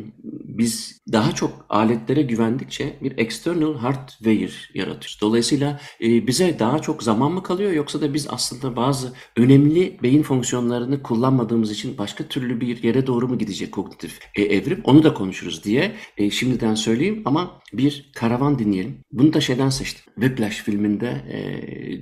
[0.44, 5.18] biz daha çok aletlere güvendikçe bir external hardware yaratıyoruz.
[5.20, 11.02] Dolayısıyla bize daha çok zaman mı kalıyor yoksa da biz aslında bazı önemli beyin fonksiyonlarını
[11.02, 14.80] kullanmadığımız için başka türlü bir yere doğru mu gidecek kognitif evrim?
[14.84, 15.92] Onu da konuşuruz diye
[16.30, 18.98] şimdiden söyleyeyim ama bir karavan dinleyelim.
[19.12, 20.04] Bunu da şeyden seçtim.
[20.14, 21.22] Whiplash filminde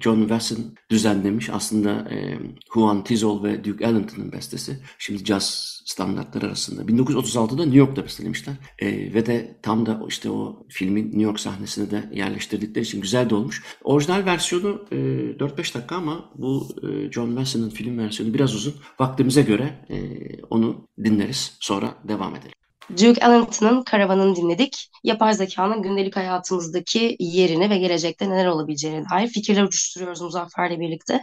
[0.00, 0.58] John Wasson
[0.90, 1.50] düzenlemiş.
[1.50, 2.08] Aslında
[2.74, 4.78] Juan Tizol ve Duke Ellington'ın bestesi.
[4.98, 6.82] Şimdi caz standartları arasında.
[6.82, 8.54] 1936'da New York'ta bestelemişler.
[8.78, 13.30] E, ve de tam da işte o filmin New York sahnesine de yerleştirdikleri için güzel
[13.30, 13.62] de olmuş.
[13.84, 18.74] Orijinal versiyonu e, 4-5 dakika ama bu e, John Masson'ın film versiyonu biraz uzun.
[19.00, 19.98] Vaktimize göre e,
[20.50, 21.56] onu dinleriz.
[21.60, 22.57] Sonra devam edelim.
[22.90, 24.90] Duke Ellington'ın Karavan'ını dinledik.
[25.04, 31.22] Yapay zekanın gündelik hayatımızdaki yerini ve gelecekte neler olabileceğine dair fikirler uçuşturuyoruz Muzaffer'le birlikte.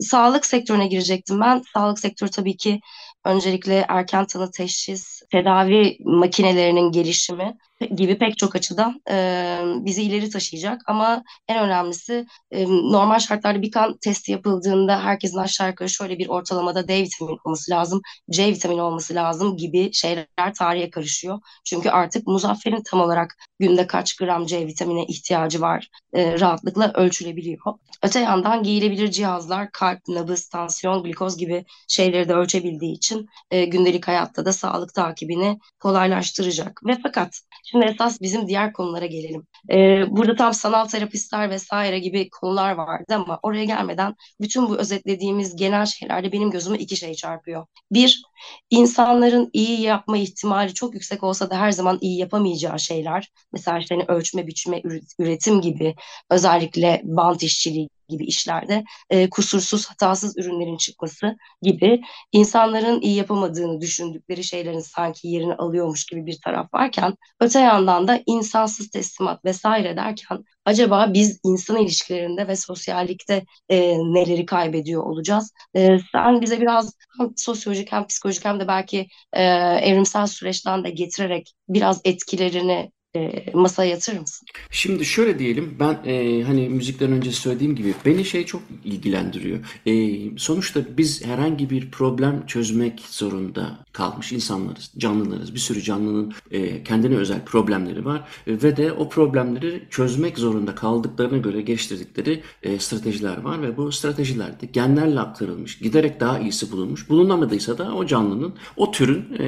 [0.00, 1.62] Sağlık sektörüne girecektim ben.
[1.74, 2.80] Sağlık sektörü tabii ki
[3.24, 7.56] öncelikle erken tanı teşhis, tedavi makinelerinin gelişimi
[7.88, 10.82] gibi pek çok açıdan e, bizi ileri taşıyacak.
[10.86, 16.28] Ama en önemlisi e, normal şartlarda bir kan testi yapıldığında herkesin aşağı yukarı şöyle bir
[16.28, 20.26] ortalamada D vitamini olması lazım, C vitamini olması lazım gibi şeyler
[20.58, 21.40] tarihe karışıyor.
[21.64, 27.60] Çünkü artık Muzaffer'in tam olarak günde kaç gram C vitamine ihtiyacı var e, rahatlıkla ölçülebiliyor.
[28.02, 34.08] Öte yandan giyilebilir cihazlar kalp, nabız, tansiyon, glikoz gibi şeyleri de ölçebildiği için e, gündelik
[34.08, 36.80] hayatta da sağlık takibini kolaylaştıracak.
[36.86, 37.40] Ve fakat
[37.70, 39.46] Şimdi esas bizim diğer konulara gelelim.
[39.70, 45.56] Ee, burada tam sanal terapistler vesaire gibi konular vardı ama oraya gelmeden bütün bu özetlediğimiz
[45.56, 47.66] genel şeylerde benim gözüme iki şey çarpıyor.
[47.92, 48.22] Bir,
[48.70, 53.30] insanların iyi yapma ihtimali çok yüksek olsa da her zaman iyi yapamayacağı şeyler.
[53.52, 54.82] Mesela işte hani ölçme, biçme,
[55.18, 55.94] üretim gibi
[56.30, 62.00] özellikle bant işçiliği gibi işlerde e, kusursuz, hatasız ürünlerin çıkması gibi
[62.32, 68.22] insanların iyi yapamadığını düşündükleri şeylerin sanki yerini alıyormuş gibi bir taraf varken öte yandan da
[68.26, 75.52] insansız teslimat vesaire derken acaba biz insan ilişkilerinde ve sosyallikte e, neleri kaybediyor olacağız?
[75.76, 79.42] E, sen bize biraz hem sosyolojik hem psikolojik hem de belki e,
[79.82, 84.48] evrimsel süreçten de getirerek biraz etkilerini e, masaya yatırır mısın?
[84.70, 89.58] Şimdi şöyle diyelim ben e, hani müzikten önce söylediğim gibi beni şey çok ilgilendiriyor.
[89.86, 89.92] E,
[90.38, 95.54] sonuçta biz herhangi bir problem çözmek zorunda kalmış insanlarız, canlılarız.
[95.54, 100.74] Bir sürü canlının e, kendine özel problemleri var e, ve de o problemleri çözmek zorunda
[100.74, 107.08] kaldıklarına göre geçtirdikleri e, stratejiler var ve bu stratejilerde genlerle aktarılmış, giderek daha iyisi bulunmuş.
[107.08, 109.46] Bulunamadıysa da o canlının, o türün e,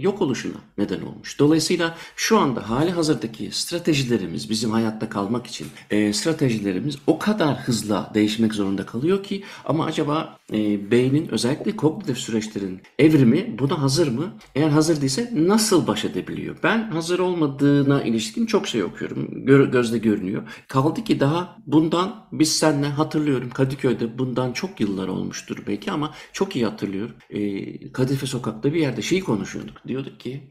[0.00, 1.38] yok oluşuna neden olmuş.
[1.38, 8.10] Dolayısıyla şu anda hali hazırdaki stratejilerimiz bizim hayatta kalmak için e, stratejilerimiz o kadar hızla
[8.14, 14.34] değişmek zorunda kalıyor ki ama acaba e, beynin özellikle kognitif süreçlerin evrimi buna hazır mı?
[14.54, 16.56] Eğer hazır değilse nasıl baş edebiliyor?
[16.62, 19.46] Ben hazır olmadığına ilişkin çok şey okuyorum.
[19.46, 20.42] Gör, gözle görünüyor.
[20.68, 26.56] Kaldı ki daha bundan biz seninle hatırlıyorum Kadıköy'de bundan çok yıllar olmuştur belki ama çok
[26.56, 27.14] iyi hatırlıyorum.
[27.30, 29.88] E, Kadife sokakta bir yerde şey konuşuyorduk.
[29.88, 30.50] Diyorduk ki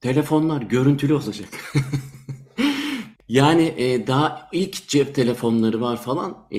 [0.00, 1.48] telefonlar görüntülü olacak.
[3.28, 6.46] Yani e, daha ilk cep telefonları var falan.
[6.50, 6.58] E,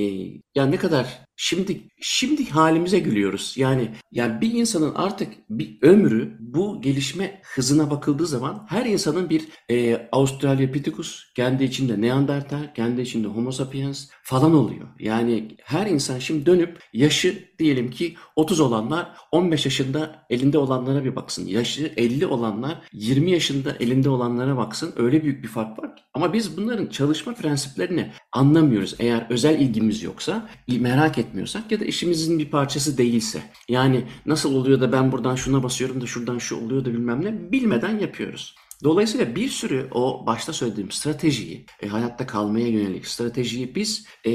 [0.56, 3.54] ya ne kadar Şimdi şimdi halimize gülüyoruz.
[3.58, 9.48] Yani yani bir insanın artık bir ömrü bu gelişme hızına bakıldığı zaman her insanın bir
[9.70, 14.88] e, Australopithecus, kendi içinde Neandertal, kendi içinde Homo sapiens falan oluyor.
[15.00, 21.16] Yani her insan şimdi dönüp yaşı diyelim ki 30 olanlar 15 yaşında elinde olanlara bir
[21.16, 21.48] baksın.
[21.48, 24.94] Yaşı 50 olanlar 20 yaşında elinde olanlara baksın.
[24.98, 25.92] Öyle büyük bir fark var.
[26.14, 28.96] Ama biz bunların çalışma prensiplerini anlamıyoruz.
[29.00, 33.42] Eğer özel ilgimiz yoksa, merak etmiyorsak ya da işimizin bir parçası değilse.
[33.70, 37.52] Yani nasıl oluyor da ben buradan şuna basıyorum da şuradan şu oluyor da bilmem ne
[37.52, 38.56] bilmeden yapıyoruz.
[38.84, 44.32] Dolayısıyla bir sürü o başta söylediğim stratejiyi, e, hayatta kalmaya yönelik stratejiyi biz e,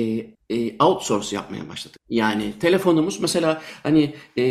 [0.51, 1.99] e, outsource yapmaya başladık.
[2.09, 4.45] Yani telefonumuz mesela hani e,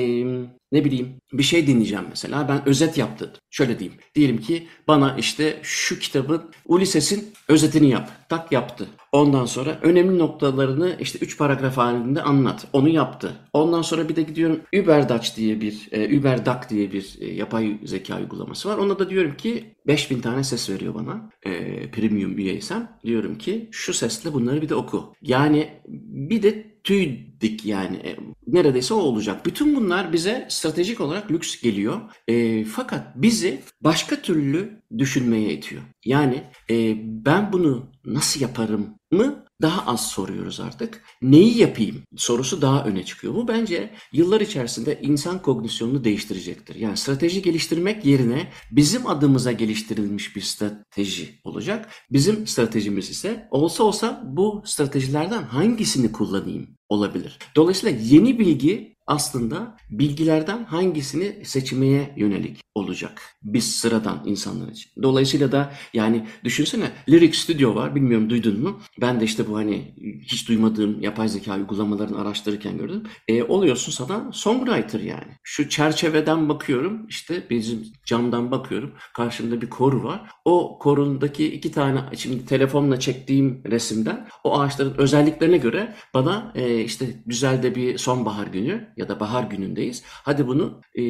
[0.71, 3.29] ne bileyim bir şey dinleyeceğim mesela ben özet yaptım.
[3.49, 3.99] Şöyle diyeyim.
[4.15, 8.11] Diyelim ki bana işte şu kitabın Ulysses'in özetini yap.
[8.29, 8.87] Tak yaptı.
[9.11, 12.67] Ondan sonra önemli noktalarını işte 3 paragraf halinde anlat.
[12.73, 13.31] Onu yaptı.
[13.53, 18.17] Ondan sonra bir de gidiyorum UberDutch diye bir e, UberDuck diye bir e, yapay zeka
[18.17, 18.77] uygulaması var.
[18.77, 21.29] Ona da diyorum ki 5000 tane ses veriyor bana.
[21.43, 21.51] E,
[21.91, 22.97] premium üyeysem.
[23.03, 25.13] Diyorum ki şu sesle bunları bir de oku.
[25.21, 29.45] Yani bir de tüy dik yani e, neredeyse o olacak.
[29.45, 32.01] Bütün bunlar bize stratejik olarak lüks geliyor.
[32.27, 35.81] E, fakat bizi başka türlü düşünmeye itiyor.
[36.05, 41.03] Yani e, ben bunu nasıl yaparım mı daha az soruyoruz artık.
[41.21, 43.35] Neyi yapayım sorusu daha öne çıkıyor.
[43.35, 46.75] Bu bence yıllar içerisinde insan kognisyonunu değiştirecektir.
[46.75, 51.89] Yani strateji geliştirmek yerine bizim adımıza geliştirilmiş bir strateji olacak.
[52.11, 57.39] Bizim stratejimiz ise olsa olsa bu stratejilerden hangisini kullanayım olabilir.
[57.55, 64.91] Dolayısıyla yeni bilgi aslında bilgilerden hangisini seçmeye yönelik olacak biz sıradan insanlar için.
[65.03, 68.79] Dolayısıyla da yani düşünsene Lyric Studio var bilmiyorum duydun mu?
[69.01, 73.03] Ben de işte bu hani hiç duymadığım yapay zeka uygulamalarını araştırırken gördüm.
[73.27, 75.37] E, oluyorsun sana songwriter yani.
[75.43, 80.29] Şu çerçeveden bakıyorum işte bizim camdan bakıyorum karşımda bir koru var.
[80.45, 87.05] O korundaki iki tane şimdi telefonla çektiğim resimden o ağaçların özelliklerine göre bana e, işte
[87.25, 90.03] güzel de bir sonbahar günü ya da bahar günündeyiz.
[90.05, 91.03] Hadi bunu e,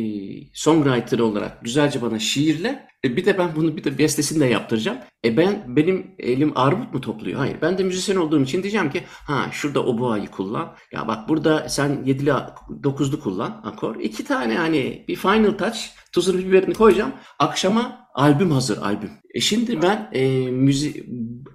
[0.53, 4.97] songwriter olarak güzelce bana şiirle e, bir de ben bunu bir de bestesini de yaptıracağım.
[5.25, 7.39] E ben benim elim armut mu topluyor?
[7.39, 7.57] Hayır.
[7.61, 10.75] Ben de müzisyen olduğum için diyeceğim ki ha şurada o boğayı kullan.
[10.91, 12.29] Ya bak burada sen 7'li
[12.83, 13.95] 9'lu kullan akor.
[13.95, 15.79] İki tane hani bir final touch
[16.13, 17.11] tuzunu biberini koyacağım.
[17.39, 19.09] Akşama albüm hazır albüm.
[19.33, 21.05] E şimdi ben e, müzi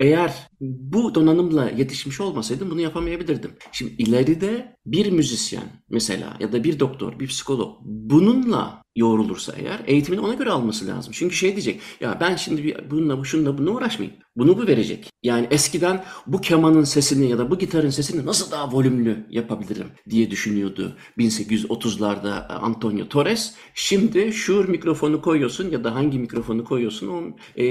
[0.00, 3.50] eğer bu donanımla yetişmiş olmasaydım bunu yapamayabilirdim.
[3.72, 10.20] Şimdi ileride bir müzisyen mesela ya da bir doktor, bir psikolog bununla yoğrulursa eğer eğitimini
[10.20, 11.12] ona göre alması lazım.
[11.16, 14.20] Çünkü şey diyecek ya ben şimdi bir bununla bu şununla bununla uğraşmayayım.
[14.37, 15.11] Bunu bu verecek.
[15.23, 20.31] Yani eskiden bu kemanın sesini ya da bu gitarın sesini nasıl daha volümlü yapabilirim diye
[20.31, 23.55] düşünüyordu 1830'larda Antonio Torres.
[23.75, 27.64] Şimdi şu mikrofonu koyuyorsun ya da hangi mikrofonu koyuyorsun o e,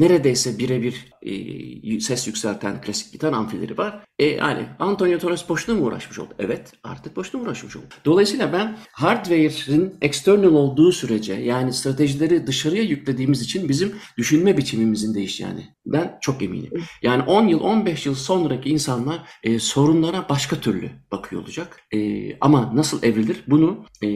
[0.00, 4.04] neredeyse birebir e, ses yükselten klasik gitar amfileri var.
[4.18, 6.34] E, yani Antonio Torres boşuna mı uğraşmış oldu?
[6.38, 7.94] Evet artık boşuna uğraşmış oldu.
[8.04, 15.68] Dolayısıyla ben hardware'ın external olduğu sürece yani stratejileri dışarıya yüklediğimiz için bizim düşünme biçimimizin değişeceğini
[15.86, 16.70] ben çok eminim.
[17.02, 21.80] Yani 10 yıl 15 yıl sonraki insanlar e, sorunlara başka türlü bakıyor olacak.
[21.94, 21.98] E,
[22.40, 24.08] ama nasıl evrilir bunu e,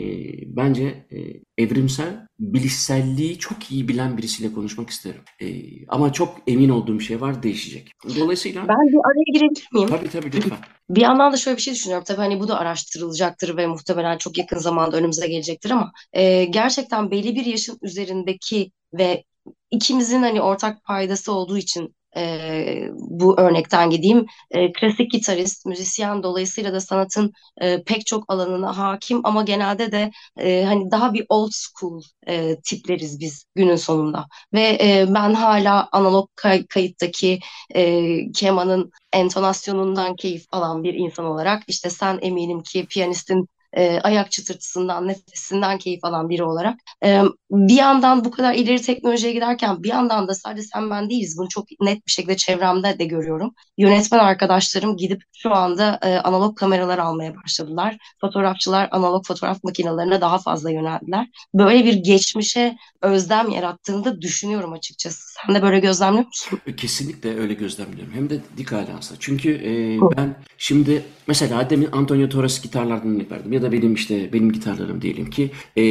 [0.57, 1.19] bence e,
[1.63, 5.21] evrimsel bilişselliği çok iyi bilen birisiyle konuşmak isterim.
[5.41, 5.47] E,
[5.89, 7.91] ama çok emin olduğum şey var değişecek.
[8.19, 8.69] Dolayısıyla...
[8.69, 9.89] Ben bir araya girebilir miyim?
[9.89, 10.59] Tabii tabii lütfen.
[10.91, 12.05] Bir yandan da şöyle bir şey düşünüyorum.
[12.09, 17.11] Tabii hani bu da araştırılacaktır ve muhtemelen çok yakın zamanda önümüze gelecektir ama e, gerçekten
[17.11, 19.25] belli bir yaşın üzerindeki ve
[19.71, 24.27] ikimizin hani ortak paydası olduğu için e, bu örnekten gideyim.
[24.51, 30.11] E, klasik gitarist, müzisyen dolayısıyla da sanatın e, pek çok alanına hakim ama genelde de
[30.39, 34.27] e, hani daha bir old school e, tipleriz biz günün sonunda.
[34.55, 37.41] Ve e, ben hala analog kay- kayıttaki
[37.75, 44.31] e, kemanın entonasyonundan keyif alan bir insan olarak işte sen eminim ki piyanistin e, ayak
[44.31, 46.81] çıtırtısından, nefesinden keyif alan biri olarak.
[47.05, 51.39] E, bir yandan bu kadar ileri teknolojiye giderken bir yandan da sadece sen ben değiliz.
[51.39, 53.55] Bunu çok net bir şekilde çevremde de görüyorum.
[53.79, 57.97] Yönetmen arkadaşlarım gidip şu anda e, analog kameralar almaya başladılar.
[58.21, 61.27] Fotoğrafçılar analog fotoğraf makinelerine daha fazla yöneldiler.
[61.55, 65.26] Böyle bir geçmişe özlem yarattığını da düşünüyorum açıkçası.
[65.37, 66.59] Sen de böyle gözlemliyor musun?
[66.77, 68.15] Kesinlikle öyle gözlemliyorum.
[68.15, 69.17] Hem de dik alansla.
[69.19, 74.33] Çünkü e, ben şimdi mesela demin Antonio Torres gitarlardan örnek verdim ya da benim işte
[74.33, 75.83] benim gitarlarım diyelim ki e,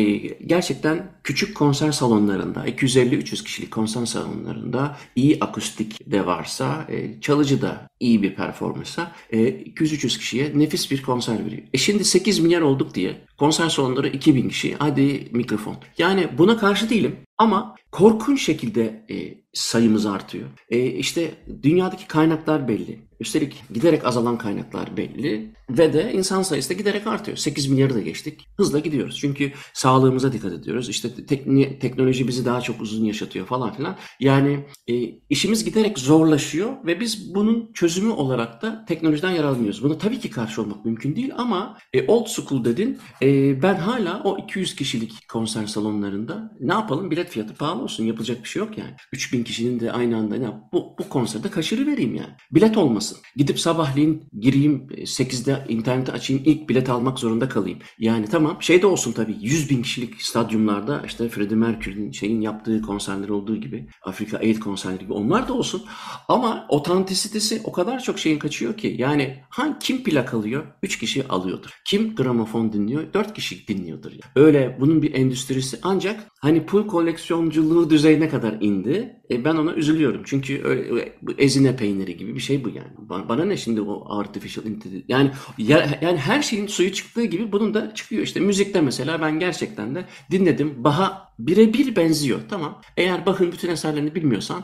[0.45, 7.89] gerçekten küçük konser salonlarında 250-300 kişilik konser salonlarında iyi akustik de varsa e, çalıcı da
[7.99, 11.61] iyi bir performansa e, 200-300 kişiye nefis bir konser veriyor.
[11.73, 15.75] E şimdi 8 milyar olduk diye konser salonları 2000 kişi hadi mikrofon.
[15.97, 20.49] Yani buna karşı değilim ama korkunç şekilde e, sayımız artıyor.
[20.69, 21.31] E, işte
[21.63, 23.05] dünyadaki kaynaklar belli.
[23.19, 27.37] Üstelik giderek azalan kaynaklar belli ve de insan sayısı da giderek artıyor.
[27.37, 28.47] 8 milyarı da geçtik.
[28.57, 29.17] Hızla gidiyoruz.
[29.19, 30.89] Çünkü sağlığımıza dikkat ediyoruz.
[30.89, 33.95] İşte tekni, teknoloji bizi daha çok uzun yaşatıyor falan filan.
[34.19, 34.93] Yani e,
[35.29, 39.83] işimiz giderek zorlaşıyor ve biz bunun çözümü olarak da teknolojiden yararlanıyoruz.
[39.83, 42.99] Buna tabii ki karşı olmak mümkün değil ama e, old school dedin.
[43.21, 48.43] E, ben hala o 200 kişilik konser salonlarında ne yapalım bilet fiyatı pahalı olsun yapılacak
[48.43, 48.93] bir şey yok yani.
[49.13, 52.29] 3000 kişinin de aynı anda ne bu, bu konserde kaçırı vereyim yani.
[52.51, 53.17] Bilet olmasın.
[53.35, 57.79] Gidip sabahleyin gireyim 8'de interneti açayım ilk bilet almak zorunda kalayım.
[57.99, 62.81] Yani tamam şey de olsun tabii 100 bin kişilik stadyumlarda işte Freddie Mercury'nin şeyin yaptığı
[62.81, 65.83] konserler olduğu gibi Afrika Aid konserleri gibi onlar da olsun.
[66.27, 70.63] Ama otantisitesi o kadar çok şeyin kaçıyor ki yani hangi kim plak alıyor?
[70.83, 71.69] 3 kişi alıyordur.
[71.85, 73.13] Kim gramofon dinliyor?
[73.13, 74.11] 4 kişi dinliyordur.
[74.11, 74.21] Yani.
[74.35, 79.15] Öyle bunun bir endüstrisi ancak hani pul koleksiyonculuğu düzeyine kadar indi.
[79.31, 80.21] E ben ona üzülüyorum.
[80.25, 82.91] Çünkü öyle, bu ezine peyniri gibi bir şey bu yani.
[82.97, 85.05] Bana, bana ne şimdi o artificial intelligence?
[85.07, 88.23] Yani ya, yani her şeyin suyu çıktığı gibi bunun da çıkıyor.
[88.23, 90.83] İşte müzikte mesela ben gerçekten de dinledim.
[90.83, 92.39] Baha birebir benziyor.
[92.49, 92.81] Tamam.
[92.97, 94.63] Eğer Bach'ın bütün eserlerini bilmiyorsan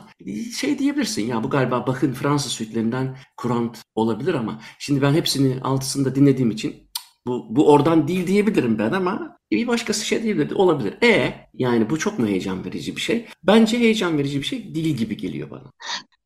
[0.60, 1.26] şey diyebilirsin.
[1.26, 6.91] Ya bu galiba Bach'ın Fransız süitlerinden kurant olabilir ama şimdi ben hepsini altısında dinlediğim için
[7.26, 10.50] bu, bu oradan değil diyebilirim ben ama bir başkası şey diyebilir.
[10.50, 10.94] Olabilir.
[11.02, 13.26] E yani bu çok mu heyecan verici bir şey?
[13.42, 15.72] Bence heyecan verici bir şey değil gibi geliyor bana.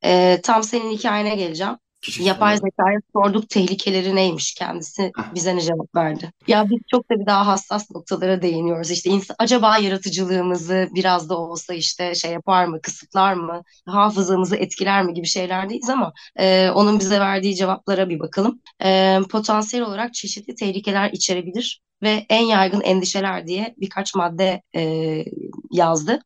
[0.05, 1.77] Ee, tam senin hikayene geleceğim.
[2.07, 6.31] Kişisel Yapay zekaya sorduk tehlikeleri neymiş kendisi bize ne cevap verdi.
[6.49, 8.91] Ya biz çok da bir daha hassas noktalara değiniyoruz.
[8.91, 15.05] İşte ins- acaba yaratıcılığımızı biraz da olsa işte şey yapar mı, kısıtlar mı, hafızamızı etkiler
[15.05, 18.61] mi gibi şeylerdeyiz ama e, onun bize verdiği cevaplara bir bakalım.
[18.85, 24.83] E, potansiyel olarak çeşitli tehlikeler içerebilir ve en yaygın endişeler diye birkaç madde e,
[25.71, 26.19] yazdı.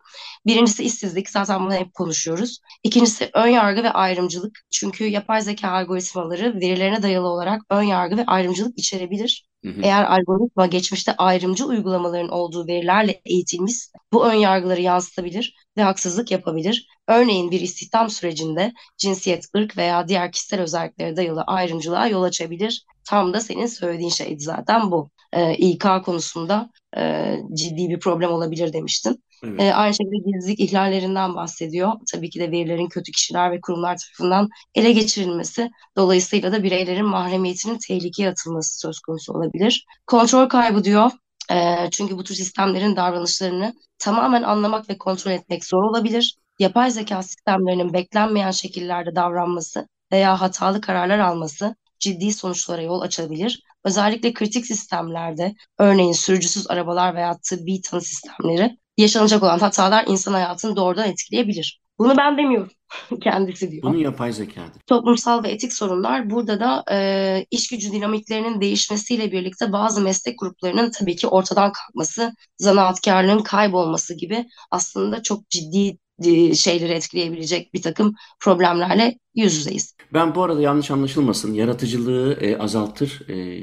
[0.47, 2.59] Birincisi işsizlik, zaten bunu hep konuşuyoruz.
[2.83, 4.59] İkincisi ön yargı ve ayrımcılık.
[4.71, 9.47] Çünkü yapay zeka algoritmaları verilerine dayalı olarak ön yargı ve ayrımcılık içerebilir.
[9.65, 9.81] Hı hı.
[9.83, 13.75] Eğer algoritma geçmişte ayrımcı uygulamaların olduğu verilerle eğitilmiş,
[14.13, 16.87] bu ön yargıları yansıtabilir ve haksızlık yapabilir.
[17.09, 22.85] Örneğin bir istihdam sürecinde cinsiyet, ırk veya diğer kişisel özelliklere dayalı ayrımcılığa yol açabilir.
[23.05, 25.11] Tam da senin söylediğin şeydi zaten bu.
[25.33, 29.23] Ee, İK konusunda e, ciddi bir problem olabilir demiştin.
[29.45, 29.61] Evet.
[29.61, 31.93] E, aynı şekilde gizlilik ihlallerinden bahsediyor.
[32.13, 37.79] Tabii ki de verilerin kötü kişiler ve kurumlar tarafından ele geçirilmesi, dolayısıyla da bireylerin mahremiyetinin
[37.79, 39.87] tehlikeye atılması söz konusu olabilir.
[40.07, 41.11] Kontrol kaybı diyor.
[41.53, 46.37] E, çünkü bu tür sistemlerin davranışlarını tamamen anlamak ve kontrol etmek zor olabilir.
[46.59, 53.63] Yapay zeka sistemlerinin beklenmeyen şekillerde davranması veya hatalı kararlar alması ciddi sonuçlara yol açabilir.
[53.85, 60.77] Özellikle kritik sistemlerde, örneğin sürücüsüz arabalar veya tıbbi tanı sistemleri yaşanacak olan hatalar insan hayatını
[60.77, 61.81] doğrudan etkileyebilir.
[61.99, 62.71] Bunu ben demiyorum.
[63.23, 63.83] Kendisi diyor.
[63.83, 64.81] Bunu yapay zekadır.
[64.87, 70.91] Toplumsal ve etik sorunlar burada da e, iş gücü dinamiklerinin değişmesiyle birlikte bazı meslek gruplarının
[70.91, 78.15] tabii ki ortadan kalkması, zanaatkarlığın kaybolması gibi aslında çok ciddi e, şeyleri etkileyebilecek bir takım
[78.41, 79.95] problemlerle yüz yüzeyiz.
[80.13, 83.61] Ben bu arada yanlış anlaşılmasın, yaratıcılığı e, azaltır e,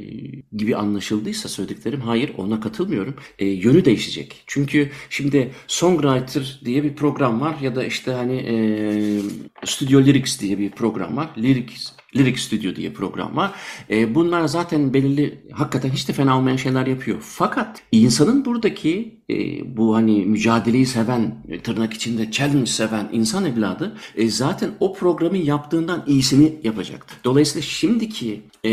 [0.54, 3.16] gibi anlaşıldıysa söylediklerim, hayır ona katılmıyorum.
[3.40, 4.44] E, yönü değişecek.
[4.48, 8.56] Çünkü şimdi Songwriter diye bir program var ya da işte hani e,
[9.66, 11.30] Studio Lyrics diye bir program var.
[11.38, 13.52] Lyrics Lyric Studio diye program var.
[13.90, 17.18] E, bunlar zaten belirli, hakikaten hiç de fena olmayan şeyler yapıyor.
[17.22, 19.36] Fakat insanın buradaki e,
[19.78, 25.38] bu hani mücadeleyi seven, tırnak içinde challenge seven insan evladı e, zaten o programı
[25.68, 27.06] yaptığından iyisini yapacak.
[27.24, 28.70] Dolayısıyla şimdiki e,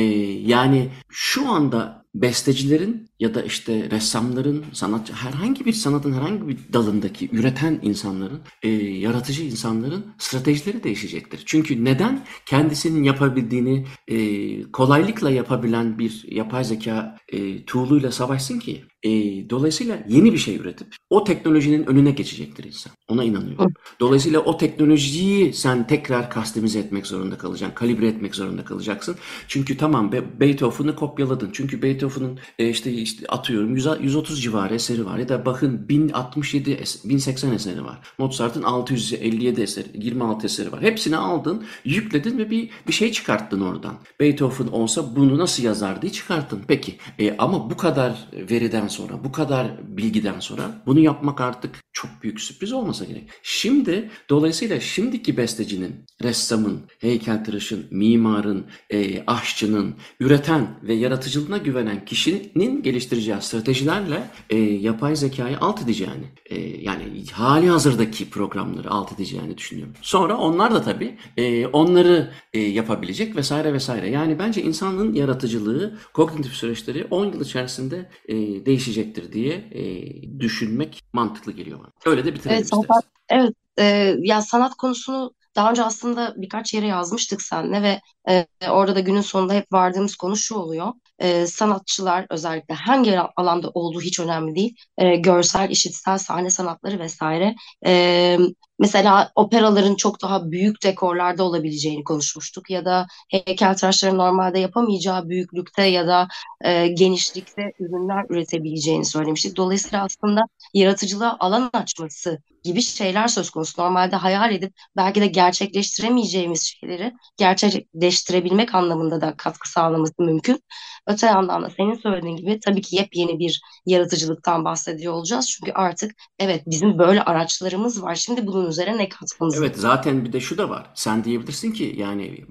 [0.47, 7.29] yani şu anda bestecilerin ya da işte ressamların, sanatçı herhangi bir sanatın herhangi bir dalındaki
[7.33, 11.43] üreten insanların, e, yaratıcı insanların stratejileri değişecektir.
[11.47, 14.17] Çünkü neden kendisinin yapabildiğini e,
[14.63, 18.85] kolaylıkla yapabilen bir yapay zeka e, tool'uyla savaşsın ki?
[19.05, 19.11] E,
[19.51, 22.93] dolayısıyla yeni bir şey üretip o teknolojinin önüne geçecektir insan.
[23.09, 23.73] Ona inanıyorum.
[24.01, 27.75] Dolayısıyla o teknolojiyi sen tekrar kastemize etmek zorunda kalacaksın.
[27.75, 29.17] Kalibre etmek zorunda kalacaksın.
[29.49, 31.51] Çünkü tamam Be- Beethoven'ı kopyaladın.
[31.53, 35.19] Çünkü Beethoven'ın e, işte, işte atıyorum 100, 130 civarı eseri var.
[35.19, 37.99] Ya da bakın 1067, es- 1080 eseri var.
[38.19, 40.83] Mozart'ın 657 eseri, 26 eseri var.
[40.83, 43.97] Hepsini aldın, yükledin ve bir bir şey çıkarttın oradan.
[44.21, 46.63] Beethoven olsa bunu nasıl yazar diye çıkarttın.
[46.69, 52.11] Peki e, ama bu kadar veriden sonra, bu kadar bilgiden sonra bunu yapmak artık çok
[52.23, 53.31] büyük sürpriz olmasa gerek.
[53.43, 63.37] Şimdi dolayısıyla şimdiki bestecinin, ressamın, heykeltıraşın, mimarın, e, aşçının, üreten ve yaratıcılığına güvenen kişinin geliştireceği
[63.41, 69.95] stratejilerle e, yapay zekayı alt edeceğini, e, yani hali hazırdaki programları alt edeceğini düşünüyorum.
[70.03, 74.11] Sonra onlar da tabii e, onları e, yapabilecek vesaire vesaire.
[74.11, 81.53] Yani bence insanlığın yaratıcılığı, kognitif süreçleri 10 yıl içerisinde e, değişecektir diye e, düşünmek mantıklı
[81.53, 81.89] geliyor bana.
[82.07, 82.87] Öyle de bitirelim Evet, isteriz.
[82.87, 88.47] sanat, evet, e, ya sanat konusunu daha önce aslında birkaç yere yazmıştık seninle ve e,
[88.71, 90.93] orada da günün sonunda hep vardığımız konu şu oluyor.
[91.19, 94.77] E, sanatçılar özellikle hangi alanda olduğu hiç önemli değil.
[94.99, 97.55] E, görsel, işitsel, sahne sanatları vesaire.
[97.87, 98.39] E,
[98.79, 106.07] mesela operaların çok daha büyük dekorlarda olabileceğini konuşmuştuk ya da heykeltıraşların normalde yapamayacağı büyüklükte ya
[106.07, 106.29] da
[106.65, 109.57] e, genişlikte ürünler üretebileceğini söylemiştik.
[109.57, 110.41] Dolayısıyla aslında
[110.75, 113.83] yaratıcılığa alan açması gibi şeyler söz konusu.
[113.83, 120.61] Normalde hayal edip belki de gerçekleştiremeyeceğimiz şeyleri gerçekleştirebilmek anlamında da katkı sağlaması mümkün.
[121.07, 125.51] Öte yandan da senin söylediğin gibi tabii ki yepyeni bir yaratıcılıktan bahsediyor olacağız.
[125.51, 128.15] Çünkü artık evet bizim böyle araçlarımız var.
[128.15, 130.91] Şimdi bunun üzerine ne katmamız Evet zaten bir de şu da var.
[130.95, 132.45] Sen diyebilirsin ki yani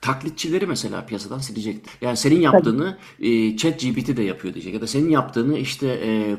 [0.00, 1.92] taklitçileri mesela piyasadan silecektir.
[2.00, 6.36] Yani senin yaptığını e, ChatGPT de yapıyor diyecek ya da senin yaptığını işte e,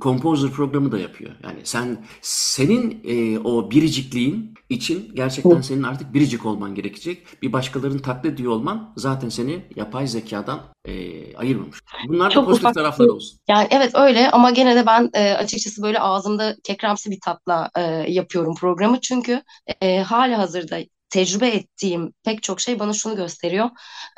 [0.00, 1.30] Composer programı da yapıyor.
[1.42, 7.42] Yani sen senin e, o biricikliğin için gerçekten senin artık biricik olman gerekecek.
[7.42, 10.92] Bir başkalarının taklit ediyor olman zaten seni yapay zekadan e,
[11.36, 11.78] ayırmamış.
[12.08, 13.38] Bunlar da Çok pozitif ufak tarafları bir- olsun.
[13.48, 17.80] Yani evet öyle ama gene de ben e, açıkçası böyle ağzımda kekremsi bir tatla e,
[18.08, 19.00] yapıyorum programı.
[19.00, 19.42] Çünkü
[19.80, 20.78] e, hali hazırda
[21.10, 23.70] tecrübe ettiğim pek çok şey bana şunu gösteriyor.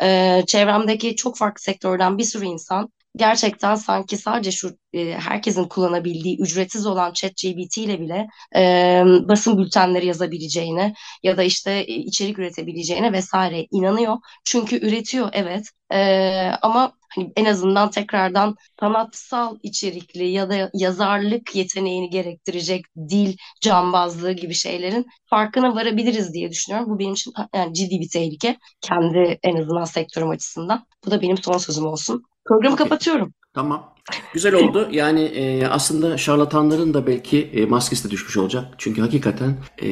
[0.02, 6.40] E, çevremdeki çok farklı sektörden bir sürü insan gerçekten sanki sadece şu e, herkesin kullanabildiği
[6.40, 13.12] ücretsiz olan ChatGPT ile bile e, basın bültenleri yazabileceğine ya da işte e, içerik üretebileceğine
[13.12, 14.16] vesaire inanıyor.
[14.44, 22.10] Çünkü üretiyor evet E, ama hani en azından tekrardan sanatsal içerikli ya da yazarlık yeteneğini
[22.10, 26.90] gerektirecek dil cambazlığı gibi şeylerin farkına varabiliriz diye düşünüyorum.
[26.90, 28.56] Bu benim için yani ciddi bir tehlike.
[28.80, 30.86] Kendi en azından sektörüm açısından.
[31.06, 32.24] Bu da benim son sözüm olsun.
[32.45, 32.84] Programı Okey.
[32.84, 33.34] kapatıyorum.
[33.55, 33.93] Tamam.
[34.32, 34.88] Güzel oldu.
[34.92, 38.74] Yani e, aslında şarlatanların da belki e, maskesi de düşmüş olacak.
[38.78, 39.88] Çünkü hakikaten e,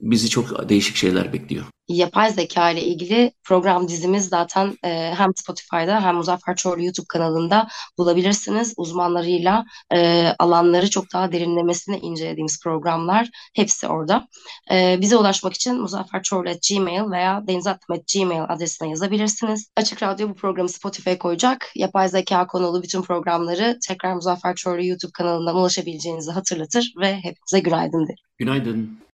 [0.00, 1.64] bizi çok değişik şeyler bekliyor.
[1.88, 7.68] Yapay zeka ile ilgili program dizimiz zaten e, hem Spotify'da hem Muzaffer Çorlu YouTube kanalında
[7.98, 8.74] bulabilirsiniz.
[8.76, 14.28] Uzmanlarıyla e, alanları çok daha derinlemesine incelediğimiz programlar hepsi orada.
[14.72, 19.70] E, bize ulaşmak için muzafferçorlu.gmail veya denizatmet.gmail adresine yazabilirsiniz.
[19.76, 21.72] Açık Radyo bu programı Spotify'a koyacak.
[21.74, 23.02] Yapay zeka konulu bütün
[23.44, 28.24] programları tekrar Muzaffer Çorlu YouTube kanalından ulaşabileceğinizi hatırlatır ve hepinize günaydın derim.
[28.38, 28.98] Günaydın.